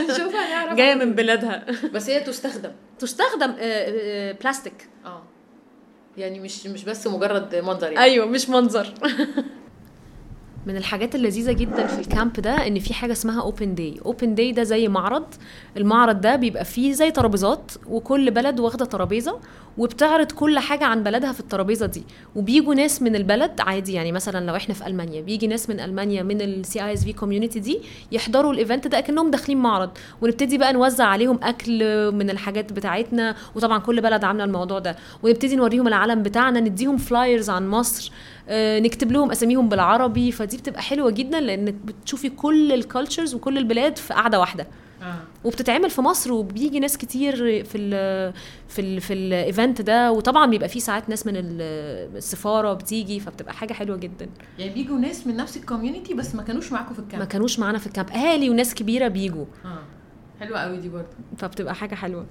هنشوفها 0.01 0.41
هنعرف 0.63 0.77
جاية 0.77 0.95
من 0.95 1.13
بلادها. 1.19 1.67
بس 1.93 2.11
هي 2.11 2.21
تستخدم. 2.21 2.73
تستخدم 2.99 3.51
آه، 3.51 3.57
آه، 3.61 4.33
بلاستيك 4.33 4.89
آه. 5.05 5.23
يعني 6.17 6.41
مش 6.41 6.67
مش 6.67 6.85
بس 6.85 7.07
مجرد 7.07 7.55
منظر 7.57 7.87
يعني. 7.93 8.05
أيوه 8.05 8.27
مش 8.27 8.49
منظر. 8.49 8.95
من 10.69 10.77
الحاجات 10.77 11.15
اللذيذة 11.15 11.53
جدا 11.53 11.87
في 11.87 11.99
ال 12.01 12.07
camp 12.07 12.33
ده 12.33 12.67
إن 12.67 12.79
في 12.79 12.95
حاجة 12.95 13.13
اسمها 13.13 13.41
open 13.43 13.75
day 13.75 14.01
open 14.07 14.35
day 14.35 14.53
ده 14.53 14.63
زي 14.63 14.89
معرض. 14.89 15.25
المعرض 15.77 16.21
ده 16.21 16.37
بيبقى 16.37 16.65
فيه 16.65 16.93
زي 16.93 17.11
ترابيزات 17.11 17.73
وكل 17.87 18.31
بلد 18.31 18.61
واخدة 18.61 18.85
ترابيزة 18.85 19.39
وبتعرض 19.79 20.33
كل 20.33 20.59
حاجة 20.59 20.85
عن 20.85 21.03
بلدها 21.03 21.33
في 21.33 21.41
الترابيزة 21.41 21.87
دي. 21.87 22.03
وبيجوا 22.37 22.75
ناس 22.75 23.03
من 23.03 23.17
البلد 23.17 23.61
عادي 23.61 23.93
يعني 23.93 24.13
مثلا 24.13 24.47
لو 24.47 24.57
إحنا 24.57 24.75
في 24.75 24.87
ألمانيا 24.87 25.21
بيجي 25.21 25.47
ناس 25.47 25.71
من 25.71 25.81
ألمانيا 25.81 26.23
من 26.23 26.41
ال 26.41 26.85
CISV 26.85 27.13
community 27.13 27.61
دي 27.61 27.81
يحضروا 28.13 28.53
ال 28.53 28.59
event 28.59 28.87
ده 28.87 28.99
أكنهم 28.99 29.31
داخلين 29.31 29.59
معرض. 29.59 29.91
ونبتدي 30.23 30.59
بقى 30.59 30.73
نوزع 30.73 31.05
عليهم 31.05 31.39
أكل 31.43 31.73
من 32.13 32.31
الحاجات 32.31 32.73
بتاعتنا. 32.73 33.35
وطبعا 33.55 33.79
كل 33.79 34.01
بلد 34.01 34.25
عاملة 34.25 34.45
الموضوع 34.45 34.79
ده. 34.79 34.97
ونبتدي 35.23 35.57
نوريهم 35.57 35.89
العلم 35.89 36.23
بتاعنا 36.23 36.61
نديهم 36.61 36.97
flyers 36.97 37.51
عن 37.51 37.69
مصر. 37.69 38.13
نكتب 38.51 39.13
لهم 39.13 39.31
أساميهم 39.31 39.69
بالعربي. 39.69 40.33
فدي 40.33 40.57
بتبقى 40.57 40.83
حلوة 40.83 41.11
جدا 41.11 41.41
لأنك 41.41 41.75
بتشوفي 41.75 42.29
كل 42.31 42.73
ال 42.73 42.80
cultures 42.80 43.35
وكل 43.35 43.59
البلاد 43.59 43.97
في 43.99 44.15
قاعدة 44.15 44.41
واحدة. 44.41 44.67
آه. 45.03 45.15
وبتتعمل 45.45 45.91
في 45.91 46.01
مصر 46.01 46.33
وبيجي 46.33 46.81
ناس 46.81 46.99
كتير 46.99 47.37
في 47.65 47.79
ال 47.79 48.33
في 48.69 48.81
ال 48.81 49.01
في 49.01 49.13
ال 49.13 49.24
event 49.24 49.81
ده. 49.83 50.13
وطبعا 50.13 50.47
بيبقى 50.51 50.69
فيه 50.69 50.81
ساعات 50.81 51.09
ناس 51.09 51.27
من 51.27 51.37
ال- 51.37 52.17
السفارة 52.17 52.73
بتيجي 52.73 53.21
فبتبقى 53.21 53.55
حاجة 53.55 53.73
حلوة 53.73 53.97
جدا. 53.97 54.29
يعني 54.59 54.75
بيجوا 54.75 54.99
ناس 54.99 55.27
من 55.27 55.37
نفس 55.37 55.57
ال 55.57 55.63
community 55.63 56.15
بس 56.15 56.35
ما 56.35 56.43
كانوش 56.43 56.73
معاكم 56.73 56.95
في 56.95 57.01
ما 57.01 57.07
ال 57.07 57.10
camp 57.10 57.25
كانوش 57.25 57.59
معانا 57.59 57.79
في 57.79 57.87
ال 57.87 57.92
camp 57.92 58.11
أهالي 58.11 58.51
وناس 58.51 58.75
كبيرة 58.75 59.09
بيجوا. 59.09 59.45
آه. 59.65 59.83
حلوة 60.41 60.59
قوي 60.59 60.77
دي 60.77 60.89
برضه. 60.89 61.07
فبتبقى 61.37 61.75
حاجة 61.75 61.95
حلوة. 61.95 62.27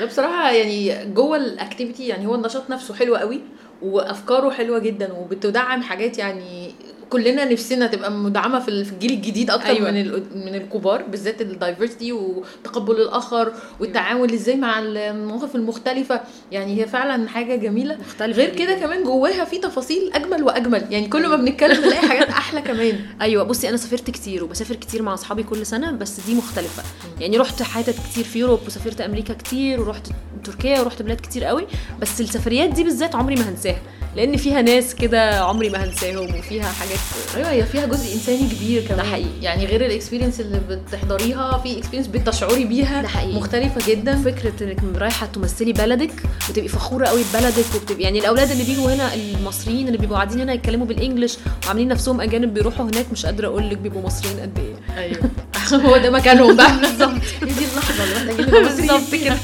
ده 0.00 0.06
بصراحة 0.06 0.50
يعني 0.50 1.06
جوه 1.14 1.36
ال 1.36 1.44
activity 1.44 2.06
يعني 2.08 2.26
هو 2.26 2.34
النشاط 2.34 2.70
نفسه 2.70 2.94
حلو 2.94 3.16
قوي. 3.16 3.40
وأفكاره 3.82 4.50
حلوة 4.50 4.78
جدا 4.78 5.12
وبتدعم 5.12 5.82
حاجات 5.82 6.18
يعني 6.18 6.74
كلنا 7.10 7.44
نفسنا 7.44 7.86
تبقى 7.86 8.10
مدعمة 8.12 8.58
في 8.60 8.68
ال- 8.68 8.84
في 8.84 8.92
الجيل 8.92 9.10
الجديد 9.12 9.50
أكتر 9.50 9.66
أيوة. 9.66 9.90
من 9.90 10.04
من 10.46 10.54
الكبار 10.54 11.02
بالذات 11.02 11.40
الدايفرستي 11.40 12.12
وتقبل 12.12 12.94
الآخر 12.96 13.52
والتعامل 13.80 14.32
إزاي 14.34 14.56
مع 14.56 14.78
المواقف 14.78 15.56
المختلفة. 15.56 16.20
يعني 16.52 16.80
هي 16.80 16.86
فعلا 16.86 17.28
حاجة 17.28 17.56
جميلة. 17.56 17.96
مختلفة 18.00 18.42
غير 18.42 18.54
كده. 18.54 18.74
كمان 18.74 19.04
جواها 19.04 19.44
في 19.44 19.58
تفاصيل 19.58 20.10
أجمل 20.14 20.42
وأجمل. 20.42 20.86
يعني 20.90 21.08
كل 21.08 21.28
ما 21.28 21.36
بنتكلم 21.36 21.84
نلاقي 21.84 22.08
حاجات 22.08 22.28
أحلى 22.28 22.60
كمان. 22.62 23.00
أيوه. 23.22 23.44
بصي 23.44 23.68
أنا 23.68 23.76
سافرت 23.76 24.10
كتير 24.10 24.44
وبسافر 24.44 24.74
كتير 24.74 25.02
مع 25.02 25.14
أصحابي 25.14 25.42
كل 25.42 25.66
سنة 25.66 25.92
بس 25.92 26.20
دي 26.20 26.34
مختلفة. 26.34 26.82
يعني 27.20 27.38
رحت 27.38 27.62
حتت 27.62 27.94
كتير 28.10 28.24
في 28.24 28.38
يوروب 28.38 28.60
وسافرت 28.66 29.00
أمريكا 29.00 29.34
كتير 29.34 29.80
ورحت 29.80 30.06
تركيا 30.44 30.80
ورحت 30.80 31.02
بلاد 31.02 31.20
كتير 31.20 31.44
قوي 31.44 31.66
بس 32.00 32.20
السفريات 32.20 32.70
دي 32.70 32.84
بالذات 32.84 33.14
عمري 33.14 33.34
ما 33.34 33.48
هنساها 33.48 33.80
لأن 34.16 34.36
فيها 34.36 34.62
ناس 34.62 34.94
كده 34.94 35.40
عمري 35.40 35.70
ما 35.70 35.84
هنساهم 35.84 36.38
وفيها 36.38 36.68
حاجات 36.72 36.98
أيوه 37.36 37.50
هي 37.50 37.64
فيها 37.66 37.86
جزء 37.86 38.14
إنساني 38.14 38.48
كبير 38.48 38.82
كمان. 38.84 38.96
ده 38.96 39.02
حقيقي. 39.10 39.28
يعني 39.42 39.66
غير 39.66 39.86
ال 39.86 39.91
experience 39.91 40.40
اللي 40.40 40.60
بتحضريها 40.70 41.58
في 41.58 41.78
experience 41.78 42.06
بتشعري 42.06 42.64
بيها 42.64 43.02
ده 43.02 43.08
حقيقي. 43.08 43.36
مختلفة 43.36 43.90
جدا. 43.92 44.16
فكرة 44.22 44.52
إنك 44.64 44.78
رايحة 44.96 45.26
تمثلي 45.26 45.72
بلدك 45.72 46.10
وتبقي 46.48 46.68
فخورة 46.68 47.06
قوي 47.06 47.20
ببلدك 47.34 47.64
وبتبقي 47.76 48.02
يعني 48.02 48.18
الأولاد 48.18 48.50
اللي 48.50 48.64
بيجوا 48.64 48.94
هنا 48.94 49.14
المصريين 49.14 49.86
اللي 49.86 49.98
بيبقوا 49.98 50.16
قاعدين 50.16 50.40
هنا 50.40 50.52
يتكلموا 50.52 50.86
بال 50.86 50.98
English 50.98 51.38
وعاملين 51.66 51.88
نفسهم 51.88 52.20
أجانب 52.20 52.54
بيروحوا 52.54 52.84
هناك 52.86 53.06
مش 53.12 53.26
قادرة 53.26 53.46
أقول 53.46 53.70
لك 53.70 53.78
بيبقوا 53.78 54.02
مصريين 54.02 54.40
قد 54.40 54.58
إيه. 54.58 54.96
أيوه. 54.98 55.30
هو 55.86 55.96
ده 55.96 56.10
مكانهم 56.10 56.56
بقى. 56.56 56.76
بالظبط. 56.80 57.10
هي 57.42 57.46
دي 57.58 57.64
اللحظة 57.72 58.04
اللي 58.04 58.32
نبقى 58.32 58.62
مصريين 58.62 58.76
بالظبط 58.88 59.00
فيها. 59.10 59.38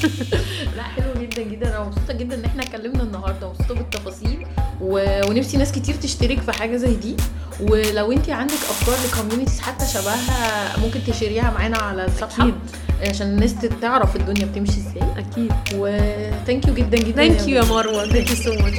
لا 0.76 0.82
حلو 0.82 1.22
جدا 1.22 1.42
جدا. 1.42 1.68
أنا 1.68 1.84
مبسوطة 1.84 2.12
جدا 2.14 2.34
إن 2.34 2.44
إحنا 2.44 2.62
اتكلمنا 2.62 3.02
النهارده. 3.02 3.48
مبسوطة 3.48 3.74
بالتفاصيل. 3.74 4.46
و... 4.80 5.20
ونفسي 5.28 5.56
ناس 5.56 5.72
كتير 5.72 5.94
تشترك 5.94 6.40
في 6.40 6.52
حاجة 6.52 6.76
زي 6.76 6.94
دي. 6.94 7.16
ولو 7.60 8.12
انت 8.12 8.30
عندك 8.30 8.54
أفكار 8.54 8.96
ل 9.06 9.11
communities 9.11 9.60
حتى 9.60 9.86
شبهها 9.86 10.78
ممكن 10.78 11.00
ت 11.06 11.12
share 11.12 11.39
يها 11.39 11.50
معانا 11.50 11.78
على 11.78 12.04
الصفحة. 12.04 12.42
أكيد. 12.42 12.54
عشان 13.02 13.26
الناس 13.26 13.54
تعرف 13.82 14.16
الدنيا 14.16 14.46
بتمشي 14.46 14.72
إزاي. 14.72 15.02
أكيد. 15.18 15.52
و 15.74 15.90
thank 15.90 16.68
you 16.68 16.74
جدا 16.74 16.98
جدا 16.98 17.16
thank 17.16 17.48
you 17.48 17.56
يا 17.56 17.64
مروة. 17.64 18.08
Thank 18.08 18.30
you 18.30 18.36
so 18.36 18.54
much 18.54 18.78